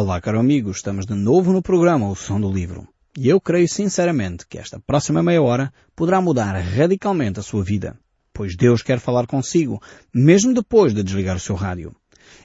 Olá, 0.00 0.20
caro 0.20 0.38
amigo, 0.38 0.70
estamos 0.70 1.04
de 1.06 1.14
novo 1.16 1.52
no 1.52 1.60
programa 1.60 2.08
O 2.08 2.14
Som 2.14 2.40
do 2.40 2.52
Livro. 2.52 2.86
E 3.18 3.28
eu 3.28 3.40
creio 3.40 3.68
sinceramente 3.68 4.46
que 4.46 4.56
esta 4.56 4.78
próxima 4.78 5.24
meia 5.24 5.42
hora 5.42 5.72
poderá 5.96 6.20
mudar 6.20 6.52
radicalmente 6.52 7.40
a 7.40 7.42
sua 7.42 7.64
vida, 7.64 7.98
pois 8.32 8.54
Deus 8.54 8.80
quer 8.80 9.00
falar 9.00 9.26
consigo, 9.26 9.82
mesmo 10.14 10.54
depois 10.54 10.94
de 10.94 11.02
desligar 11.02 11.34
o 11.34 11.40
seu 11.40 11.56
rádio. 11.56 11.92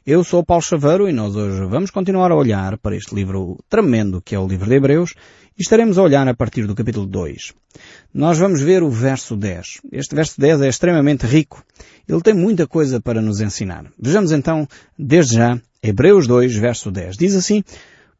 Eu 0.03 0.23
sou 0.23 0.43
Paulo 0.43 0.63
Chaveiro 0.63 1.07
e 1.07 1.13
nós 1.13 1.35
hoje 1.35 1.63
vamos 1.67 1.91
continuar 1.91 2.31
a 2.31 2.35
olhar 2.35 2.75
para 2.79 2.95
este 2.95 3.13
livro 3.13 3.63
tremendo 3.70 4.20
que 4.20 4.33
é 4.33 4.39
o 4.39 4.47
livro 4.47 4.67
de 4.67 4.75
Hebreus 4.75 5.13
e 5.55 5.61
estaremos 5.61 5.99
a 5.99 6.01
olhar 6.01 6.27
a 6.27 6.33
partir 6.33 6.65
do 6.65 6.73
capítulo 6.73 7.05
2. 7.05 7.54
Nós 8.11 8.39
vamos 8.39 8.61
ver 8.61 8.81
o 8.81 8.89
verso 8.89 9.38
10. 9.38 9.81
Este 9.91 10.15
verso 10.15 10.41
10 10.41 10.61
é 10.63 10.70
extremamente 10.70 11.27
rico. 11.27 11.63
Ele 12.09 12.21
tem 12.21 12.33
muita 12.33 12.65
coisa 12.65 12.99
para 12.99 13.21
nos 13.21 13.41
ensinar. 13.41 13.91
Vejamos 13.99 14.31
então, 14.31 14.67
desde 14.97 15.35
já, 15.35 15.61
Hebreus 15.84 16.27
2, 16.27 16.55
verso 16.55 16.89
10. 16.89 17.18
Diz 17.18 17.36
assim, 17.36 17.61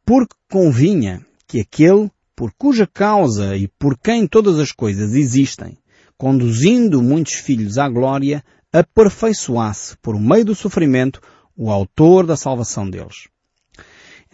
Porque 0.04 0.34
convinha 0.50 1.24
que 1.48 1.60
aquele 1.60 2.10
por 2.36 2.52
cuja 2.52 2.86
causa 2.86 3.56
e 3.56 3.68
por 3.68 3.96
quem 3.96 4.26
todas 4.26 4.58
as 4.58 4.70
coisas 4.70 5.14
existem, 5.14 5.78
conduzindo 6.18 7.00
muitos 7.00 7.34
filhos 7.34 7.78
à 7.78 7.88
glória, 7.88 8.44
aperfeiçoasse 8.70 9.96
por 10.02 10.20
meio 10.20 10.44
do 10.44 10.54
sofrimento 10.54 11.22
o 11.56 11.70
autor 11.70 12.26
da 12.26 12.36
salvação 12.36 12.90
deles. 12.90 13.28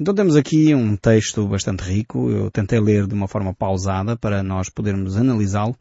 Então 0.00 0.14
temos 0.14 0.34
aqui 0.34 0.74
um 0.74 0.96
texto 0.96 1.46
bastante 1.46 1.82
rico, 1.82 2.30
eu 2.30 2.50
tentei 2.50 2.80
ler 2.80 3.06
de 3.06 3.14
uma 3.14 3.28
forma 3.28 3.54
pausada 3.54 4.16
para 4.16 4.42
nós 4.42 4.70
podermos 4.70 5.16
analisá-lo 5.16 5.76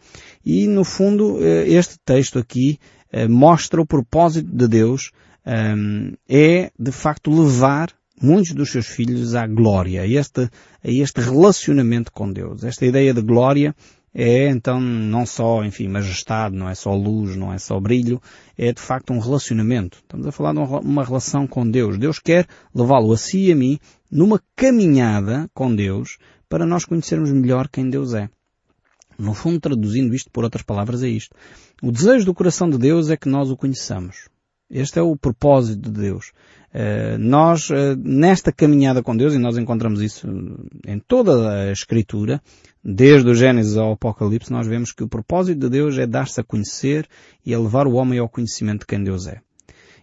e 0.45 0.67
no 0.67 0.83
fundo 0.83 1.37
eh, 1.41 1.69
este 1.69 1.97
texto 2.03 2.37
aqui 2.37 2.77
eh, 3.11 3.29
mostra 3.29 3.81
o 3.81 3.87
propósito 3.87 4.51
de 4.51 4.67
Deus 4.67 5.11
ehm, 5.51 6.13
é 6.27 6.71
de 6.77 6.91
facto 6.91 7.31
levar 7.31 7.89
muitos 8.21 8.53
dos 8.53 8.71
seus 8.71 8.87
filhos 8.87 9.35
à 9.35 9.47
glória, 9.47 10.01
a 10.01 10.07
este, 10.07 10.41
a 10.41 10.89
este 10.89 11.21
relacionamento 11.21 12.11
com 12.11 12.31
Deus. 12.31 12.63
Esta 12.63 12.85
ideia 12.85 13.13
de 13.13 13.21
glória 13.21 13.75
é 14.13 14.49
então 14.49 14.79
não 14.81 15.25
só, 15.25 15.63
enfim, 15.63 15.87
majestade, 15.87 16.55
não 16.55 16.67
é 16.67 16.75
só 16.75 16.93
luz, 16.93 17.35
não 17.35 17.53
é 17.53 17.57
só 17.57 17.79
brilho, 17.79 18.21
é 18.57 18.73
de 18.73 18.81
facto 18.81 19.13
um 19.13 19.19
relacionamento. 19.19 19.99
Estamos 19.99 20.27
a 20.27 20.31
falar 20.31 20.53
de 20.53 20.59
uma 20.59 21.03
relação 21.03 21.47
com 21.47 21.69
Deus. 21.69 21.97
Deus 21.97 22.19
quer 22.19 22.47
levá-lo 22.73 23.11
a 23.13 23.17
si 23.17 23.47
e 23.47 23.51
a 23.51 23.55
mim 23.55 23.79
numa 24.11 24.41
caminhada 24.55 25.49
com 25.53 25.73
Deus 25.73 26.17
para 26.47 26.65
nós 26.65 26.85
conhecermos 26.85 27.31
melhor 27.31 27.69
quem 27.69 27.89
Deus 27.89 28.13
é. 28.13 28.29
No 29.17 29.33
fundo, 29.33 29.59
traduzindo 29.59 30.15
isto 30.15 30.31
por 30.31 30.43
outras 30.43 30.63
palavras, 30.63 31.03
é 31.03 31.09
isto. 31.09 31.35
O 31.83 31.91
desejo 31.91 32.25
do 32.25 32.33
coração 32.33 32.69
de 32.69 32.77
Deus 32.77 33.09
é 33.09 33.17
que 33.17 33.29
nós 33.29 33.51
o 33.51 33.57
conheçamos. 33.57 34.29
Este 34.69 34.99
é 34.99 35.01
o 35.01 35.15
propósito 35.15 35.89
de 35.89 36.01
Deus. 36.01 36.31
Uh, 36.71 37.17
nós, 37.17 37.71
uh, 37.71 37.95
nesta 37.97 38.51
caminhada 38.51 39.01
com 39.01 39.17
Deus, 39.17 39.33
e 39.33 39.39
nós 39.39 39.57
encontramos 39.57 39.99
isso 40.01 40.27
em 40.85 40.99
toda 40.99 41.49
a 41.49 41.71
Escritura, 41.71 42.39
desde 42.83 43.27
o 43.27 43.33
Gênesis 43.33 43.75
ao 43.75 43.93
Apocalipse, 43.93 44.51
nós 44.51 44.67
vemos 44.67 44.91
que 44.91 45.03
o 45.03 45.07
propósito 45.07 45.59
de 45.59 45.69
Deus 45.69 45.97
é 45.97 46.05
dar-se 46.05 46.39
a 46.39 46.43
conhecer 46.43 47.07
e 47.43 47.53
a 47.53 47.59
levar 47.59 47.87
o 47.87 47.93
homem 47.93 48.19
ao 48.19 48.29
conhecimento 48.29 48.81
de 48.81 48.85
quem 48.85 49.03
Deus 49.03 49.25
é. 49.25 49.41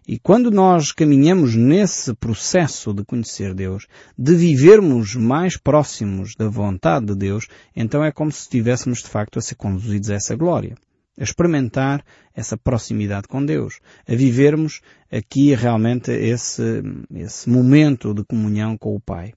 E 0.08 0.19
quando 0.19 0.50
nós 0.50 0.91
caminhamos 0.91 1.55
nesse 1.55 2.12
processo 2.14 2.92
de 2.92 3.05
conhecer 3.05 3.55
Deus, 3.55 3.86
de 4.19 4.34
vivermos 4.34 5.14
mais 5.14 5.56
próximos 5.56 6.34
da 6.36 6.48
vontade 6.48 7.06
de 7.06 7.14
Deus, 7.14 7.47
então 7.75 8.05
é 8.05 8.11
como 8.11 8.33
se 8.33 8.41
estivéssemos 8.41 8.98
de 8.98 9.08
facto 9.08 9.39
a 9.39 9.42
ser 9.42 9.55
conduzidos 9.55 10.11
a 10.11 10.14
essa 10.14 10.34
glória 10.34 10.77
a 11.19 11.22
experimentar 11.22 12.05
essa 12.34 12.56
proximidade 12.56 13.28
com 13.28 13.45
Deus, 13.45 13.81
a 14.09 14.14
vivermos 14.14 14.81
aqui 15.11 15.55
realmente 15.55 16.11
esse, 16.11 16.83
esse 17.14 17.48
momento 17.48 18.12
de 18.12 18.25
comunhão 18.25 18.77
com 18.77 18.95
o 18.95 19.00
Pai. 19.00 19.33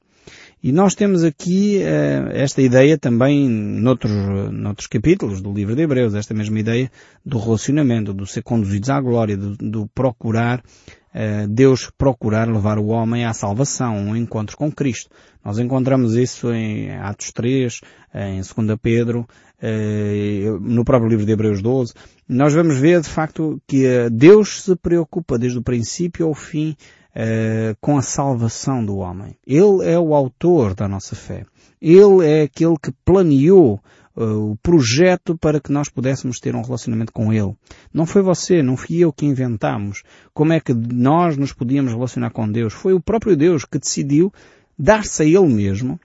E 0.62 0.72
nós 0.72 0.94
temos 0.94 1.24
aqui 1.24 1.80
uh, 1.80 2.32
esta 2.32 2.62
ideia 2.62 2.98
também 2.98 3.48
noutros, 3.48 4.12
noutros 4.52 4.88
capítulos 4.88 5.42
do 5.42 5.54
livro 5.54 5.76
de 5.76 5.84
Hebreus, 5.84 6.16
esta 6.16 6.34
mesma 6.34 6.60
ideia 6.60 6.92
do 7.26 7.40
relacionamento, 7.40 8.14
do 8.14 8.26
ser 8.26 8.44
conduzidos 8.44 8.90
à 8.90 9.00
glória, 9.00 9.38
do, 9.38 9.56
do 9.56 9.88
procurar, 9.88 10.60
uh, 10.60 11.48
Deus 11.48 11.90
procurar 11.98 12.48
levar 12.50 12.78
o 12.78 12.88
homem 12.88 13.24
à 13.24 13.34
salvação, 13.34 13.96
um 13.98 14.16
encontro 14.16 14.58
com 14.58 14.70
Cristo. 14.72 15.10
Nós 15.44 15.60
encontramos 15.60 16.16
isso 16.16 16.52
em 16.52 16.92
Atos 16.92 17.32
3, 17.32 17.80
em 18.14 18.42
2 18.42 18.78
Pedro, 18.82 19.26
eh, 19.62 20.46
no 20.62 20.86
próprio 20.86 21.10
livro 21.10 21.26
de 21.26 21.34
Hebreus 21.34 21.62
12, 21.62 21.94
nós 22.28 22.54
vamos 22.54 22.78
ver 22.78 23.02
de 23.02 23.10
facto 23.10 23.62
que 23.68 23.86
eh, 23.86 24.10
Deus 24.10 24.64
se 24.64 24.76
preocupa 24.78 25.38
desde 25.38 25.58
o 25.58 25.64
princípio 25.64 26.28
ao 26.28 26.34
fim 26.34 26.78
eh, 27.22 27.76
com 27.82 27.98
a 27.98 28.02
salvação 28.02 28.86
do 28.86 28.98
homem. 28.98 29.36
Ele 29.46 29.84
é 29.84 30.00
o 30.00 30.14
autor 30.14 30.74
da 30.74 30.88
nossa 30.88 31.16
fé. 31.16 31.46
Ele 31.82 32.26
é 32.26 32.44
aquele 32.44 32.76
que 32.82 32.92
planeou 33.04 33.82
o 34.16 34.58
projeto 34.62 35.38
para 35.38 35.62
que 35.62 35.72
nós 35.72 35.88
pudéssemos 35.88 36.42
ter 36.42 36.54
um 36.54 36.62
relacionamento 36.62 37.14
com 37.14 37.32
Ele. 37.32 37.56
Não 37.94 38.06
foi 38.06 38.22
você, 38.22 38.62
não 38.62 38.76
fui 38.76 38.98
eu 38.98 39.14
que 39.14 39.26
inventamos 39.26 40.04
como 40.34 40.52
é 40.52 40.60
que 40.60 40.74
nós 40.74 41.38
nos 41.38 41.54
podíamos 41.54 41.94
relacionar 41.94 42.30
com 42.32 42.52
Deus. 42.52 42.74
Foi 42.74 42.92
o 42.92 43.00
próprio 43.00 43.38
Deus 43.38 43.64
que 43.64 43.80
decidiu 43.80 44.34
dar-se 44.78 45.24
a 45.24 45.26
Ele 45.26 45.48
mesmo 45.48 45.98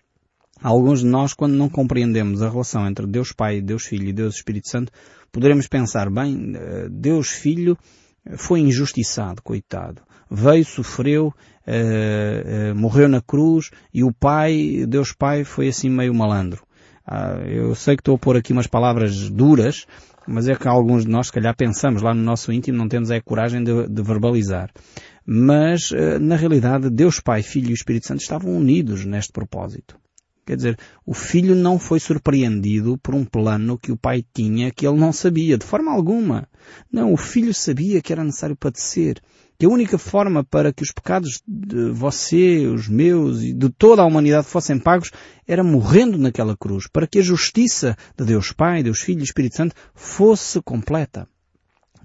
Alguns 0.65 1.01
de 1.01 1.07
nós, 1.07 1.35
quando 1.35 1.53
não 1.53 1.69
compreendemos 1.69 2.41
a 2.41 2.49
relação 2.49 2.87
entre 2.89 3.07
Deus 3.07 3.33
Pai, 3.33 3.61
Deus 3.61 3.85
Filho 3.85 4.09
e 4.09 4.13
Deus 4.15 4.37
Espírito 4.37 4.71
Santo, 4.71 4.91
poderemos 5.31 5.69
pensar, 5.69 6.09
bem, 6.09 6.55
eh, 6.55 6.89
Deus 6.91 7.29
Filho 7.29 7.77
foi 8.39 8.61
injustiçado, 8.61 9.43
coitado. 9.43 10.01
Veio, 10.31 10.65
sofreu, 10.65 11.27
uh, 11.29 12.73
uh, 12.73 12.75
morreu 12.75 13.09
na 13.09 13.21
cruz 13.21 13.71
e 13.93 14.03
o 14.03 14.13
Pai, 14.13 14.85
Deus 14.89 15.13
Pai, 15.13 15.45
foi 15.45 15.69
assim 15.69 15.89
meio 15.89 16.15
malandro. 16.15 16.63
Uh, 17.07 17.47
eu 17.47 17.75
sei 17.75 17.97
que 17.97 18.01
estou 18.01 18.17
a 18.17 18.19
pôr 18.19 18.37
aqui 18.37 18.53
umas 18.53 18.67
palavras 18.67 19.29
duras, 19.29 19.87
mas 20.27 20.49
é 20.49 20.55
que 20.55 20.67
alguns 20.67 21.05
de 21.05 21.11
nós, 21.11 21.27
se 21.27 21.33
calhar, 21.33 21.55
pensamos 21.55 22.03
lá 22.03 22.15
no 22.15 22.23
nosso 22.23 22.53
íntimo, 22.53 22.79
não 22.79 22.89
temos 22.89 23.11
a 23.11 23.21
coragem 23.21 23.63
de, 23.63 23.89
de 23.89 24.03
verbalizar. 24.03 24.71
Mas, 25.27 25.91
na 26.21 26.37
realidade, 26.37 26.91
Deus 26.91 27.19
Pai, 27.19 27.43
Filho 27.43 27.71
e 27.71 27.75
Espírito 27.75 28.07
Santo 28.07 28.21
estavam 28.21 28.55
unidos 28.55 29.07
neste 29.07 29.33
propósito. 29.33 29.99
Quer 30.47 30.57
dizer, 30.57 30.79
o 31.07 31.15
filho 31.15 31.55
não 31.55 31.79
foi 31.79 31.99
surpreendido 31.99 32.99
por 32.99 33.15
um 33.15 33.25
plano 33.25 33.79
que 33.79 33.91
o 33.91 33.97
pai 33.97 34.23
tinha 34.35 34.71
que 34.71 34.87
ele 34.87 34.99
não 34.99 35.13
sabia, 35.13 35.57
de 35.57 35.65
forma 35.65 35.91
alguma. 35.91 36.47
Não, 36.93 37.15
o 37.15 37.17
filho 37.17 37.55
sabia 37.55 38.03
que 38.03 38.13
era 38.13 38.23
necessário 38.23 38.55
padecer. 38.55 39.23
Que 39.65 39.67
a 39.67 39.73
única 39.73 39.97
forma 39.97 40.45
para 40.45 40.75
que 40.75 40.83
os 40.83 40.93
pecados 40.93 41.43
de 41.49 41.89
você, 41.89 42.67
os 42.67 42.87
meus 42.87 43.41
e 43.41 43.55
de 43.55 43.71
toda 43.71 44.03
a 44.03 44.05
humanidade 44.05 44.47
fossem 44.47 44.79
pagos 44.79 45.11
era 45.49 45.65
morrendo 45.65 46.19
naquela 46.19 46.55
cruz, 46.55 46.87
para 46.87 47.07
que 47.07 47.19
a 47.19 47.23
justiça 47.23 47.97
de 48.15 48.27
Deus 48.27 48.53
Pai, 48.53 48.83
Deus 48.83 49.01
Filho 49.01 49.21
e 49.21 49.23
Espírito 49.23 49.57
Santo 49.57 49.75
fosse 49.95 50.61
completa. 50.61 51.27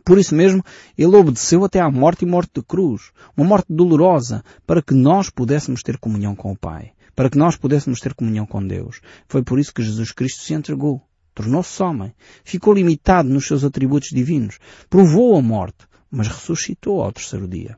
Por 0.06 0.18
isso 0.18 0.34
mesmo, 0.34 0.64
ele 0.98 1.14
obedeceu 1.14 1.66
até 1.66 1.82
à 1.82 1.92
morte 1.92 2.24
e 2.24 2.26
morte 2.26 2.52
de 2.56 2.64
cruz, 2.64 3.12
uma 3.36 3.46
morte 3.46 3.68
dolorosa, 3.70 4.42
para 4.66 4.82
que 4.82 4.94
nós 4.94 5.30
pudéssemos 5.30 5.84
ter 5.84 5.98
comunhão 5.98 6.38
com 6.38 6.54
o 6.54 6.58
Pai 6.58 6.94
para 7.14 7.30
que 7.30 7.38
nós 7.38 7.58
pudéssemos 7.58 8.00
ter 8.00 8.14
comunhão 8.14 8.46
com 8.46 8.66
Deus. 8.66 9.02
Foi 9.28 9.44
por 9.44 9.60
isso 9.60 9.74
que 9.74 9.84
Jesus 9.84 10.14
Cristo 10.14 10.42
se 10.42 10.54
entregou. 10.54 11.02
Tornou-se 11.36 11.84
homem. 11.84 12.14
Ficou 12.46 12.74
limitado 12.74 13.28
nos 13.28 13.46
seus 13.46 13.66
atributos 13.66 14.10
divinos. 14.10 14.58
Provou 14.90 15.36
a 15.36 15.42
morte, 15.42 15.89
mas 16.12 16.28
ressuscitou 16.28 17.02
ao 17.02 17.12
terceiro 17.12 17.48
dia. 17.48 17.78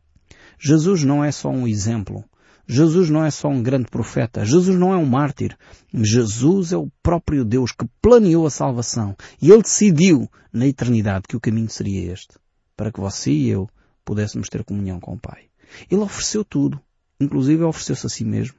Jesus 0.59 1.03
não 1.03 1.23
é 1.23 1.31
só 1.31 1.49
um 1.49 1.67
exemplo. 1.67 2.23
Jesus 2.67 3.09
não 3.09 3.25
é 3.25 3.31
só 3.31 3.49
um 3.49 3.61
grande 3.61 3.87
profeta. 3.89 4.45
Jesus 4.45 4.77
não 4.77 4.93
é 4.93 4.97
um 4.97 5.05
mártir. 5.05 5.57
Jesus 5.93 6.71
é 6.71 6.77
o 6.77 6.89
próprio 7.01 7.43
Deus 7.43 7.71
que 7.71 7.85
planeou 8.01 8.45
a 8.45 8.51
salvação. 8.51 9.15
E 9.41 9.49
Ele 9.49 9.63
decidiu 9.63 10.29
na 10.53 10.67
eternidade 10.67 11.25
que 11.27 11.35
o 11.35 11.39
caminho 11.39 11.69
seria 11.69 12.13
este. 12.13 12.35
Para 12.77 12.91
que 12.91 12.99
você 12.99 13.31
e 13.31 13.49
eu 13.49 13.69
pudéssemos 14.05 14.49
ter 14.49 14.63
comunhão 14.63 14.99
com 14.99 15.13
o 15.13 15.19
Pai. 15.19 15.45
Ele 15.89 16.01
ofereceu 16.01 16.45
tudo. 16.45 16.79
Inclusive 17.19 17.63
ofereceu-se 17.63 18.05
a 18.05 18.09
si 18.09 18.23
mesmo. 18.23 18.55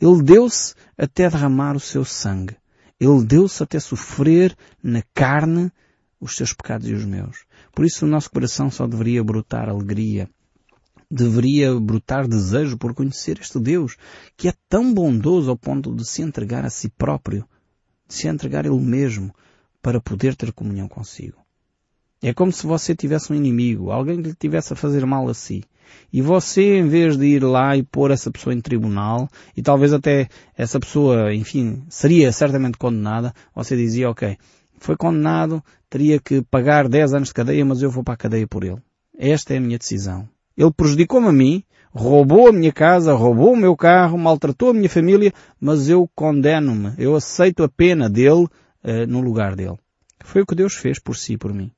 Ele 0.00 0.22
deu-se 0.22 0.74
até 0.96 1.28
derramar 1.28 1.76
o 1.76 1.80
seu 1.80 2.04
sangue. 2.04 2.56
Ele 2.98 3.24
deu-se 3.24 3.62
até 3.62 3.80
sofrer 3.80 4.56
na 4.82 5.02
carne 5.14 5.72
os 6.20 6.36
seus 6.36 6.52
pecados 6.52 6.88
e 6.88 6.92
os 6.92 7.04
meus. 7.04 7.44
Por 7.74 7.84
isso 7.84 8.04
o 8.04 8.08
nosso 8.08 8.30
coração 8.30 8.70
só 8.70 8.86
deveria 8.86 9.22
brotar 9.22 9.68
alegria. 9.68 10.28
Deveria 11.10 11.74
brotar 11.78 12.28
desejo 12.28 12.78
por 12.78 12.94
conhecer 12.94 13.38
este 13.40 13.58
Deus 13.58 13.96
que 14.36 14.48
é 14.48 14.54
tão 14.68 14.94
bondoso 14.94 15.50
ao 15.50 15.56
ponto 15.56 15.94
de 15.94 16.04
se 16.06 16.22
entregar 16.22 16.64
a 16.64 16.70
si 16.70 16.88
próprio, 16.88 17.44
de 18.06 18.14
se 18.14 18.28
entregar 18.28 18.64
Ele 18.64 18.78
mesmo 18.78 19.34
para 19.82 20.00
poder 20.00 20.36
ter 20.36 20.52
comunhão 20.52 20.88
consigo. 20.88 21.38
É 22.22 22.34
como 22.34 22.52
se 22.52 22.66
você 22.66 22.94
tivesse 22.94 23.32
um 23.32 23.36
inimigo, 23.36 23.90
alguém 23.90 24.22
que 24.22 24.28
lhe 24.28 24.34
tivesse 24.34 24.72
a 24.72 24.76
fazer 24.76 25.06
mal 25.06 25.26
a 25.28 25.34
si. 25.34 25.64
E 26.12 26.20
você, 26.20 26.78
em 26.78 26.86
vez 26.86 27.16
de 27.16 27.24
ir 27.24 27.42
lá 27.42 27.76
e 27.76 27.82
pôr 27.82 28.10
essa 28.10 28.30
pessoa 28.30 28.54
em 28.54 28.60
tribunal, 28.60 29.28
e 29.56 29.62
talvez 29.62 29.92
até 29.92 30.28
essa 30.56 30.78
pessoa, 30.78 31.34
enfim, 31.34 31.82
seria 31.88 32.30
certamente 32.30 32.76
condenada, 32.76 33.34
você 33.54 33.76
dizia, 33.76 34.10
ok, 34.10 34.36
foi 34.80 34.96
condenado, 34.96 35.62
teria 35.88 36.18
que 36.18 36.42
pagar 36.42 36.88
10 36.88 37.14
anos 37.14 37.28
de 37.28 37.34
cadeia, 37.34 37.64
mas 37.64 37.82
eu 37.82 37.90
vou 37.90 38.02
para 38.02 38.14
a 38.14 38.16
cadeia 38.16 38.46
por 38.46 38.64
ele. 38.64 38.82
Esta 39.16 39.54
é 39.54 39.58
a 39.58 39.60
minha 39.60 39.78
decisão. 39.78 40.28
Ele 40.56 40.72
prejudicou-me 40.72 41.28
a 41.28 41.32
mim, 41.32 41.62
roubou 41.92 42.48
a 42.48 42.52
minha 42.52 42.72
casa, 42.72 43.12
roubou 43.12 43.52
o 43.52 43.56
meu 43.56 43.76
carro, 43.76 44.18
maltratou 44.18 44.70
a 44.70 44.74
minha 44.74 44.88
família, 44.88 45.32
mas 45.60 45.88
eu 45.88 46.08
condeno-me, 46.14 46.94
eu 46.98 47.14
aceito 47.14 47.62
a 47.62 47.68
pena 47.68 48.08
dele 48.08 48.44
uh, 48.44 49.06
no 49.06 49.20
lugar 49.20 49.54
dele. 49.54 49.76
Foi 50.24 50.42
o 50.42 50.46
que 50.46 50.54
Deus 50.54 50.74
fez 50.74 50.98
por 50.98 51.16
si, 51.16 51.36
por 51.36 51.52
mim. 51.52 51.70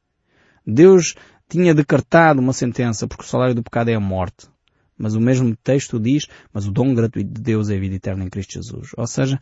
Deus 0.67 1.15
tinha 1.49 1.75
decretado 1.75 2.41
uma 2.41 2.53
sentença 2.53 3.07
porque 3.07 3.25
o 3.25 3.29
salário 3.29 3.55
do 3.55 3.63
pecado 3.63 3.91
é 3.91 3.95
a 3.95 4.01
morte. 4.01 4.47
Mas 4.97 5.15
o 5.15 5.21
mesmo 5.21 5.57
texto 5.57 5.99
diz, 5.99 6.29
mas 6.53 6.67
o 6.67 6.71
dom 6.71 6.95
gratuito 6.95 7.33
de 7.33 7.41
Deus 7.41 7.71
é 7.71 7.77
a 7.77 7.81
vida 7.81 7.97
eterna 7.97 8.25
em 8.25 8.29
Cristo 8.29 8.53
Jesus. 8.53 8.91
Ou 8.97 9.07
seja, 9.07 9.41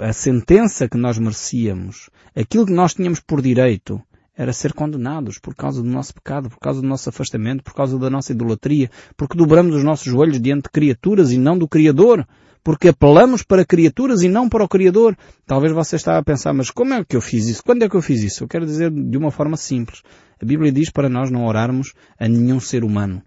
a 0.00 0.12
sentença 0.12 0.88
que 0.88 0.96
nós 0.96 1.18
merecíamos, 1.18 2.08
aquilo 2.34 2.66
que 2.66 2.72
nós 2.72 2.94
tínhamos 2.94 3.20
por 3.20 3.42
direito, 3.42 4.00
era 4.34 4.54
ser 4.54 4.72
condenados 4.72 5.38
por 5.38 5.54
causa 5.54 5.82
do 5.82 5.88
nosso 5.88 6.14
pecado, 6.14 6.48
por 6.48 6.58
causa 6.58 6.80
do 6.80 6.86
nosso 6.86 7.10
afastamento, 7.10 7.62
por 7.62 7.74
causa 7.74 7.98
da 7.98 8.08
nossa 8.08 8.32
idolatria, 8.32 8.90
porque 9.16 9.36
dobramos 9.36 9.76
os 9.76 9.84
nossos 9.84 10.10
joelhos 10.10 10.40
diante 10.40 10.62
de 10.62 10.70
criaturas 10.70 11.30
e 11.30 11.36
não 11.36 11.58
do 11.58 11.68
Criador, 11.68 12.26
porque 12.64 12.88
apelamos 12.88 13.42
para 13.42 13.66
criaturas 13.66 14.22
e 14.22 14.28
não 14.28 14.48
para 14.48 14.64
o 14.64 14.68
Criador. 14.68 15.16
Talvez 15.46 15.72
você 15.72 15.96
estava 15.96 16.18
a 16.18 16.24
pensar, 16.24 16.54
mas 16.54 16.70
como 16.70 16.94
é 16.94 17.04
que 17.04 17.16
eu 17.16 17.20
fiz 17.20 17.46
isso? 17.48 17.62
Quando 17.62 17.82
é 17.82 17.88
que 17.88 17.96
eu 17.96 18.02
fiz 18.02 18.22
isso? 18.22 18.44
Eu 18.44 18.48
quero 18.48 18.64
dizer 18.64 18.90
de 18.90 19.18
uma 19.18 19.30
forma 19.30 19.58
simples. 19.58 20.02
A 20.40 20.44
Bíblia 20.44 20.72
diz 20.72 20.88
para 20.88 21.08
nós 21.08 21.30
não 21.30 21.44
orarmos 21.44 21.92
a 22.18 22.26
nenhum 22.26 22.60
ser 22.60 22.82
humano. 22.82 23.22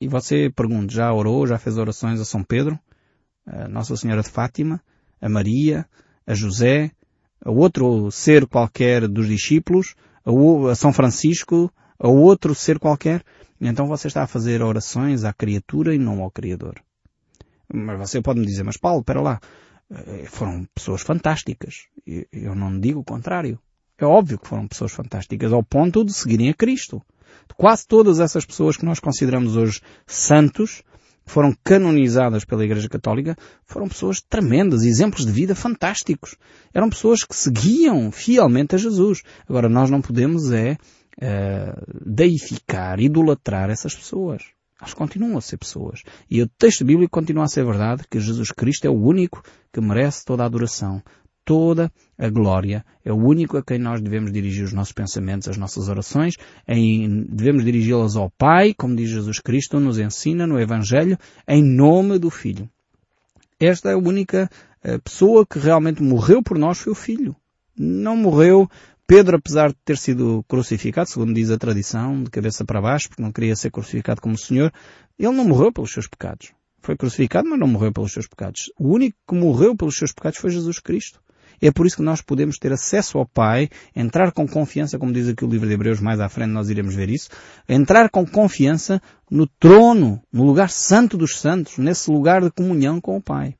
E 0.00 0.08
você 0.08 0.50
pergunta, 0.50 0.92
já 0.92 1.12
orou, 1.12 1.46
já 1.46 1.58
fez 1.58 1.76
orações 1.76 2.18
a 2.18 2.24
São 2.24 2.42
Pedro, 2.42 2.78
a 3.46 3.68
Nossa 3.68 3.94
Senhora 3.96 4.22
de 4.22 4.30
Fátima, 4.30 4.80
a 5.22 5.28
Maria, 5.28 5.86
a 6.26 6.34
José, 6.34 6.90
a 7.40 7.50
outro 7.50 8.10
ser 8.10 8.46
qualquer 8.46 9.06
dos 9.06 9.28
discípulos, 9.28 9.94
a, 10.24 10.74
São 10.74 10.92
Francisco, 10.92 11.72
a 11.98 12.08
outro 12.08 12.54
ser 12.54 12.80
qualquer. 12.80 13.22
Então 13.60 13.86
você 13.86 14.08
está 14.08 14.24
a 14.24 14.26
fazer 14.26 14.60
orações 14.60 15.24
à 15.24 15.32
criatura 15.32 15.94
e 15.94 15.98
não 15.98 16.20
ao 16.20 16.30
Criador. 16.30 16.82
Mas 17.72 17.98
você 17.98 18.20
pode 18.20 18.40
me 18.40 18.46
dizer, 18.46 18.64
mas 18.64 18.76
Paulo, 18.76 19.00
espera 19.00 19.20
lá, 19.20 19.40
eh, 19.90 20.24
foram 20.26 20.66
pessoas 20.74 21.00
fantásticas. 21.02 21.86
Eu 22.04 22.54
não 22.54 22.78
digo 22.78 23.00
o 23.00 23.04
contrário. 23.04 23.58
É 23.96 24.04
óbvio 24.04 24.38
que 24.38 24.48
foram 24.48 24.66
pessoas 24.66 24.92
fantásticas 24.92 25.52
ao 25.52 25.62
ponto 25.62 26.04
de 26.04 26.12
seguirem 26.12 26.50
a 26.50 26.54
Cristo. 26.54 27.00
Quase 27.56 27.86
todas 27.86 28.18
essas 28.18 28.44
pessoas 28.44 28.76
que 28.76 28.84
nós 28.84 28.98
consideramos 28.98 29.56
hoje 29.56 29.80
santos, 30.06 30.82
foram 31.24 31.54
canonizadas 31.64 32.44
pela 32.44 32.64
Igreja 32.64 32.88
Católica 32.88 33.36
foram 33.64 33.88
pessoas 33.88 34.20
tremendas, 34.20 34.82
exemplos 34.82 35.24
de 35.24 35.32
vida 35.32 35.54
fantásticos. 35.54 36.36
Eram 36.74 36.90
pessoas 36.90 37.24
que 37.24 37.34
seguiam 37.34 38.10
fielmente 38.10 38.74
a 38.74 38.78
Jesus. 38.78 39.22
Agora, 39.48 39.68
nós 39.68 39.90
não 39.90 40.00
podemos 40.00 40.52
é 40.52 40.76
uh, 41.18 42.00
deificar, 42.04 43.00
idolatrar 43.00 43.70
essas 43.70 43.94
pessoas. 43.94 44.42
Elas 44.80 44.94
continuam 44.94 45.38
a 45.38 45.40
ser 45.40 45.58
pessoas. 45.58 46.02
E 46.28 46.42
o 46.42 46.48
texto 46.48 46.84
bíblico 46.84 47.12
continua 47.12 47.44
a 47.44 47.48
ser 47.48 47.64
verdade 47.64 48.02
que 48.10 48.18
Jesus 48.18 48.50
Cristo 48.50 48.84
é 48.84 48.90
o 48.90 49.00
único 49.00 49.42
que 49.72 49.80
merece 49.80 50.24
toda 50.24 50.42
a 50.42 50.46
adoração, 50.46 51.00
toda 51.44 51.90
a 52.18 52.28
glória. 52.28 52.84
É 53.04 53.12
o 53.12 53.16
único 53.16 53.56
a 53.56 53.62
quem 53.62 53.78
nós 53.78 54.00
devemos 54.00 54.32
dirigir 54.32 54.64
os 54.64 54.72
nossos 54.72 54.92
pensamentos, 54.92 55.48
as 55.48 55.56
nossas 55.56 55.88
orações, 55.88 56.34
em, 56.66 57.26
devemos 57.28 57.64
dirigi-las 57.64 58.16
ao 58.16 58.30
Pai, 58.30 58.74
como 58.74 58.96
diz 58.96 59.10
Jesus 59.10 59.40
Cristo, 59.40 59.80
nos 59.80 59.98
ensina 59.98 60.46
no 60.46 60.60
Evangelho, 60.60 61.18
em 61.46 61.62
nome 61.62 62.18
do 62.18 62.30
Filho. 62.30 62.68
Esta 63.58 63.90
é 63.90 63.94
a 63.94 63.98
única 63.98 64.50
eh, 64.82 64.98
pessoa 64.98 65.46
que 65.46 65.58
realmente 65.58 66.02
morreu 66.02 66.42
por 66.42 66.58
nós, 66.58 66.78
foi 66.78 66.92
o 66.92 66.96
Filho. 66.96 67.36
Não 67.76 68.16
morreu 68.16 68.68
Pedro, 69.06 69.36
apesar 69.36 69.68
de 69.68 69.76
ter 69.84 69.98
sido 69.98 70.44
crucificado, 70.48 71.08
segundo 71.08 71.34
diz 71.34 71.50
a 71.50 71.58
tradição, 71.58 72.22
de 72.22 72.30
cabeça 72.30 72.64
para 72.64 72.80
baixo, 72.80 73.08
porque 73.08 73.22
não 73.22 73.32
queria 73.32 73.54
ser 73.54 73.70
crucificado 73.70 74.20
como 74.20 74.34
o 74.34 74.38
Senhor, 74.38 74.72
ele 75.18 75.36
não 75.36 75.44
morreu 75.44 75.72
pelos 75.72 75.92
seus 75.92 76.06
pecados. 76.06 76.52
Foi 76.80 76.96
crucificado, 76.96 77.48
mas 77.48 77.58
não 77.58 77.68
morreu 77.68 77.92
pelos 77.92 78.12
seus 78.12 78.26
pecados. 78.26 78.72
O 78.78 78.88
único 78.88 79.16
que 79.28 79.34
morreu 79.34 79.76
pelos 79.76 79.96
seus 79.96 80.12
pecados 80.12 80.38
foi 80.38 80.50
Jesus 80.50 80.78
Cristo. 80.78 81.20
É 81.62 81.70
por 81.70 81.86
isso 81.86 81.96
que 81.96 82.02
nós 82.02 82.20
podemos 82.20 82.58
ter 82.58 82.72
acesso 82.72 83.18
ao 83.18 83.24
Pai, 83.24 83.68
entrar 83.94 84.32
com 84.32 84.48
confiança, 84.48 84.98
como 84.98 85.12
diz 85.12 85.28
aqui 85.28 85.44
o 85.44 85.48
livro 85.48 85.68
de 85.68 85.74
Hebreus, 85.74 86.00
mais 86.00 86.18
à 86.18 86.28
frente 86.28 86.50
nós 86.50 86.68
iremos 86.68 86.94
ver 86.94 87.08
isso, 87.08 87.30
entrar 87.68 88.10
com 88.10 88.26
confiança 88.26 89.00
no 89.30 89.46
trono, 89.46 90.20
no 90.32 90.42
lugar 90.44 90.68
santo 90.68 91.16
dos 91.16 91.38
santos, 91.38 91.78
nesse 91.78 92.10
lugar 92.10 92.42
de 92.42 92.50
comunhão 92.50 93.00
com 93.00 93.16
o 93.16 93.22
Pai. 93.22 93.54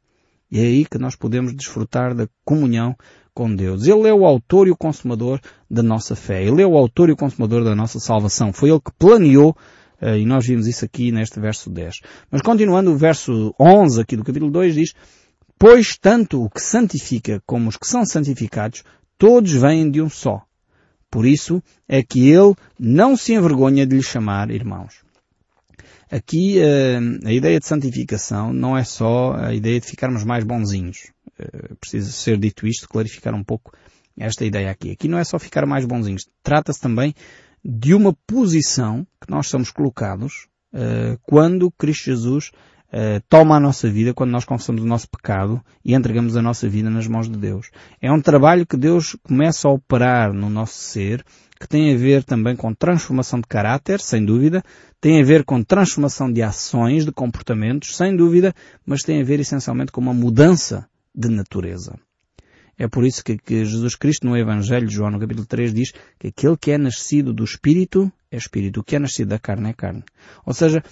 E 0.51 0.59
é 0.59 0.63
aí 0.63 0.85
que 0.85 0.99
nós 0.99 1.15
podemos 1.15 1.55
desfrutar 1.55 2.15
da 2.15 2.29
comunhão 2.45 2.97
com 3.33 3.55
Deus. 3.55 3.87
Ele 3.87 4.09
é 4.09 4.13
o 4.13 4.27
autor 4.27 4.69
e 4.69 4.71
o 4.71 4.77
consumador 4.77 5.41
da 5.71 5.83
nossa 5.83 6.15
fé. 6.15 6.45
Ele 6.45 6.61
é 6.61 6.67
o 6.67 6.77
autor 6.77 7.09
e 7.09 7.13
o 7.13 7.17
consumador 7.17 7.65
da 7.65 7.75
nossa 7.75 7.99
salvação. 7.99 8.53
Foi 8.53 8.69
Ele 8.69 8.81
que 8.81 8.93
planeou 8.99 9.57
eh, 10.01 10.19
e 10.19 10.27
nós 10.27 10.47
vimos 10.47 10.67
isso 10.67 10.85
aqui 10.85 11.11
neste 11.11 11.41
verso 11.41 11.71
10. 11.71 12.01
Mas 12.31 12.43
continuando 12.43 12.91
o 12.91 12.97
verso 12.97 13.55
11 13.59 14.01
aqui 14.01 14.17
do 14.17 14.25
capítulo 14.25 14.51
2 14.51 14.75
diz 14.75 14.93
Pois 15.63 15.97
tanto 15.97 16.43
o 16.43 16.51
que 16.51 16.61
santifica 16.61 17.41
como 17.47 17.69
os 17.69 17.77
que 17.77 17.87
são 17.87 18.05
santificados, 18.05 18.83
todos 19.17 19.53
vêm 19.53 19.89
de 19.89 20.03
um 20.03 20.11
só. 20.11 20.43
Por 21.09 21.25
isso 21.25 21.63
é 21.87 22.03
que 22.03 22.29
ele 22.29 22.57
não 22.77 23.17
se 23.17 23.33
envergonha 23.33 23.87
de 23.87 23.95
lhe 23.95 24.03
chamar 24.03 24.51
irmãos. 24.51 25.05
Aqui 26.11 26.59
eh, 26.59 26.99
a 27.25 27.33
ideia 27.33 27.61
de 27.61 27.67
santificação 27.69 28.53
não 28.53 28.77
é 28.77 28.83
só 28.83 29.35
a 29.37 29.55
ideia 29.55 29.79
de 29.79 29.87
ficarmos 29.87 30.25
mais 30.25 30.43
bonzinhos. 30.43 31.13
Eh, 31.39 31.75
precisa 31.79 32.11
ser 32.11 32.39
dito 32.39 32.67
isto, 32.67 32.89
clarificar 32.89 33.33
um 33.33 33.45
pouco 33.45 33.73
esta 34.19 34.45
ideia 34.45 34.69
aqui. 34.69 34.91
Aqui 34.91 35.07
não 35.07 35.17
é 35.17 35.23
só 35.23 35.39
ficar 35.39 35.65
mais 35.65 35.85
bonzinhos. 35.85 36.27
Trata-se 36.43 36.81
também 36.81 37.15
de 37.65 37.95
uma 37.95 38.13
posição 38.27 39.07
que 39.21 39.31
nós 39.31 39.47
somos 39.47 39.71
colocados 39.71 40.49
uh, 40.75 41.17
quando 41.23 41.71
Cristo 41.71 42.07
Jesus 42.07 42.51
uh, 42.93 43.23
toma 43.29 43.57
a 43.57 43.61
nossa 43.61 43.89
vida, 43.91 44.13
quando 44.13 44.31
nós 44.31 44.45
confessamos 44.45 44.83
o 44.83 44.87
nosso 44.87 45.09
pecado 45.09 45.61
e 45.85 45.95
entregamos 45.95 46.37
a 46.37 46.43
nossa 46.43 46.69
vida 46.69 46.91
nas 46.91 47.07
mãos 47.07 47.29
de 47.29 47.37
Deus. 47.37 47.71
É 48.01 48.13
um 48.13 48.21
trabalho 48.21 48.67
que 48.67 48.77
Deus 48.77 49.17
começa 49.23 49.67
a 49.67 49.73
operar 49.73 50.33
no 50.33 50.51
nosso 50.51 50.75
ser, 50.75 51.25
que 51.59 51.69
tem 51.69 51.95
a 51.95 51.97
ver 51.97 52.25
também 52.25 52.57
com 52.57 52.75
transformação 52.75 53.41
de 53.41 53.47
caráter, 53.47 54.01
sem 54.01 54.25
dúvida, 54.25 54.63
tem 55.01 55.21
a 55.21 55.25
ver 55.25 55.45
com 55.45 55.63
transformação 55.63 56.31
de 56.31 56.43
ações, 56.43 57.05
de 57.05 57.13
comportamentos, 57.13 57.97
sem 57.97 58.15
dúvida, 58.17 58.55
mas 58.85 59.03
tem 59.03 59.21
a 59.21 59.25
ver 59.25 59.41
essencialmente 59.41 59.93
com 59.93 60.01
uma 60.01 60.15
mudança 60.15 60.87
de 61.15 61.29
natureza. 61.29 61.99
É 62.79 62.89
por 62.89 63.05
isso 63.05 63.23
que, 63.23 63.37
que, 63.37 63.65
Jesus 63.65 63.95
Cristo 63.95 64.27
no 64.27 64.37
Evangelho 64.37 64.87
de 64.87 64.95
João, 64.95 65.11
no 65.11 65.21
capítulo 65.21 65.47
3, 65.47 65.73
diz 65.73 65.93
que 66.19 66.29
aquele 66.29 66.57
que 66.57 66.73
é 66.73 66.79
nascido 66.79 67.33
do 67.33 67.45
Espírito 67.45 68.11
é 68.31 68.37
Espírito, 68.37 68.81
o 68.81 68.83
que 68.83 68.97
é 68.97 68.99
nascido 68.99 69.29
da 69.29 69.39
carne 69.39 69.71
é 69.71 69.73
carne. 69.73 70.03
Ou 70.45 70.55
seja, 70.55 70.83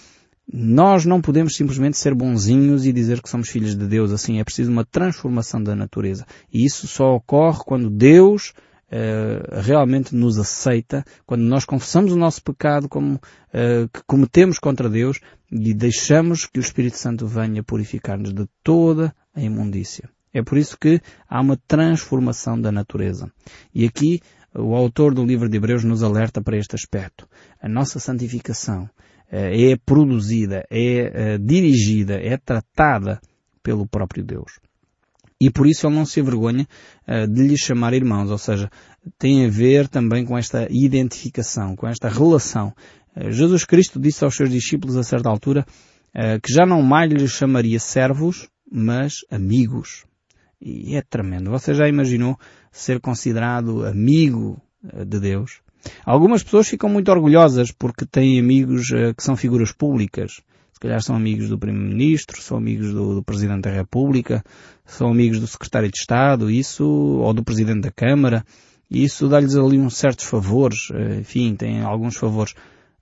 nós 0.52 1.04
não 1.04 1.20
podemos 1.20 1.54
simplesmente 1.54 1.96
ser 1.96 2.14
bonzinhos 2.14 2.84
e 2.84 2.92
dizer 2.92 3.22
que 3.22 3.28
somos 3.28 3.48
filhos 3.48 3.76
de 3.76 3.86
Deus. 3.86 4.10
Assim, 4.10 4.40
é 4.40 4.44
preciso 4.44 4.70
uma 4.70 4.84
transformação 4.84 5.62
da 5.62 5.76
natureza. 5.76 6.26
E 6.52 6.64
isso 6.64 6.88
só 6.88 7.14
ocorre 7.14 7.60
quando 7.64 7.88
Deus 7.88 8.52
uh, 8.90 9.60
realmente 9.60 10.14
nos 10.14 10.38
aceita, 10.38 11.04
quando 11.24 11.42
nós 11.42 11.64
confessamos 11.64 12.12
o 12.12 12.16
nosso 12.16 12.42
pecado 12.42 12.88
como 12.88 13.14
uh, 13.14 13.88
que 13.92 14.02
cometemos 14.06 14.58
contra 14.58 14.88
Deus 14.88 15.20
e 15.50 15.72
deixamos 15.72 16.46
que 16.46 16.58
o 16.58 16.60
Espírito 16.60 16.96
Santo 16.96 17.26
venha 17.26 17.62
purificar-nos 17.62 18.32
de 18.32 18.46
toda 18.62 19.14
a 19.34 19.40
imundícia. 19.40 20.08
É 20.32 20.42
por 20.42 20.58
isso 20.58 20.76
que 20.78 21.00
há 21.28 21.40
uma 21.40 21.56
transformação 21.56 22.60
da 22.60 22.70
natureza. 22.70 23.30
E 23.74 23.84
aqui 23.84 24.20
o 24.54 24.74
autor 24.74 25.14
do 25.14 25.24
livro 25.24 25.48
de 25.48 25.56
Hebreus 25.56 25.84
nos 25.84 26.02
alerta 26.02 26.40
para 26.40 26.56
este 26.56 26.74
aspecto. 26.74 27.28
A 27.60 27.68
nossa 27.68 28.00
santificação 28.00 28.88
é 29.30 29.76
produzida, 29.76 30.66
é 30.68 31.34
eh, 31.34 31.38
dirigida, 31.38 32.14
é 32.14 32.36
tratada 32.36 33.20
pelo 33.62 33.86
próprio 33.86 34.24
Deus. 34.24 34.58
E 35.40 35.50
por 35.50 35.66
isso 35.66 35.86
ele 35.86 35.94
não 35.94 36.04
se 36.04 36.20
envergonha 36.20 36.66
eh, 37.06 37.26
de 37.26 37.42
lhe 37.46 37.56
chamar 37.56 37.94
irmãos, 37.94 38.30
ou 38.30 38.38
seja, 38.38 38.68
tem 39.18 39.46
a 39.46 39.48
ver 39.48 39.88
também 39.88 40.24
com 40.24 40.36
esta 40.36 40.66
identificação, 40.70 41.76
com 41.76 41.86
esta 41.86 42.08
relação. 42.08 42.74
Jesus 43.30 43.64
Cristo 43.64 43.98
disse 44.00 44.24
aos 44.24 44.36
seus 44.36 44.50
discípulos 44.50 44.96
a 44.96 45.02
certa 45.02 45.28
altura 45.28 45.66
que 46.42 46.52
já 46.52 46.64
não 46.64 46.80
mais 46.80 47.10
lhes 47.10 47.32
chamaria 47.32 47.78
servos, 47.80 48.48
mas 48.70 49.14
amigos. 49.30 50.04
E 50.60 50.94
é 50.94 51.02
tremendo. 51.02 51.50
Você 51.50 51.74
já 51.74 51.88
imaginou 51.88 52.38
ser 52.70 53.00
considerado 53.00 53.84
amigo 53.84 54.62
de 54.82 55.18
Deus? 55.18 55.60
Algumas 56.04 56.42
pessoas 56.42 56.68
ficam 56.68 56.88
muito 56.88 57.10
orgulhosas 57.10 57.72
porque 57.72 58.04
têm 58.04 58.38
amigos 58.38 58.90
eh, 58.92 59.14
que 59.14 59.22
são 59.22 59.36
figuras 59.36 59.72
públicas. 59.72 60.40
Se 60.72 60.80
calhar 60.80 61.02
são 61.02 61.14
amigos 61.14 61.48
do 61.48 61.58
Primeiro-Ministro, 61.58 62.40
são 62.40 62.56
amigos 62.56 62.92
do, 62.92 63.16
do, 63.16 63.22
Presidente 63.22 63.62
da 63.62 63.70
República, 63.70 64.42
são 64.86 65.10
amigos 65.10 65.38
do 65.38 65.46
Secretário 65.46 65.90
de 65.90 65.98
Estado, 65.98 66.50
isso, 66.50 66.84
ou 66.84 67.32
do 67.34 67.44
Presidente 67.44 67.82
da 67.82 67.90
Câmara. 67.90 68.44
Isso 68.90 69.28
dá-lhes 69.28 69.54
ali 69.56 69.78
uns 69.78 69.96
certos 69.96 70.24
favores, 70.24 70.88
eh, 70.92 71.20
enfim, 71.20 71.54
têm 71.54 71.82
alguns 71.82 72.16
favores. 72.16 72.54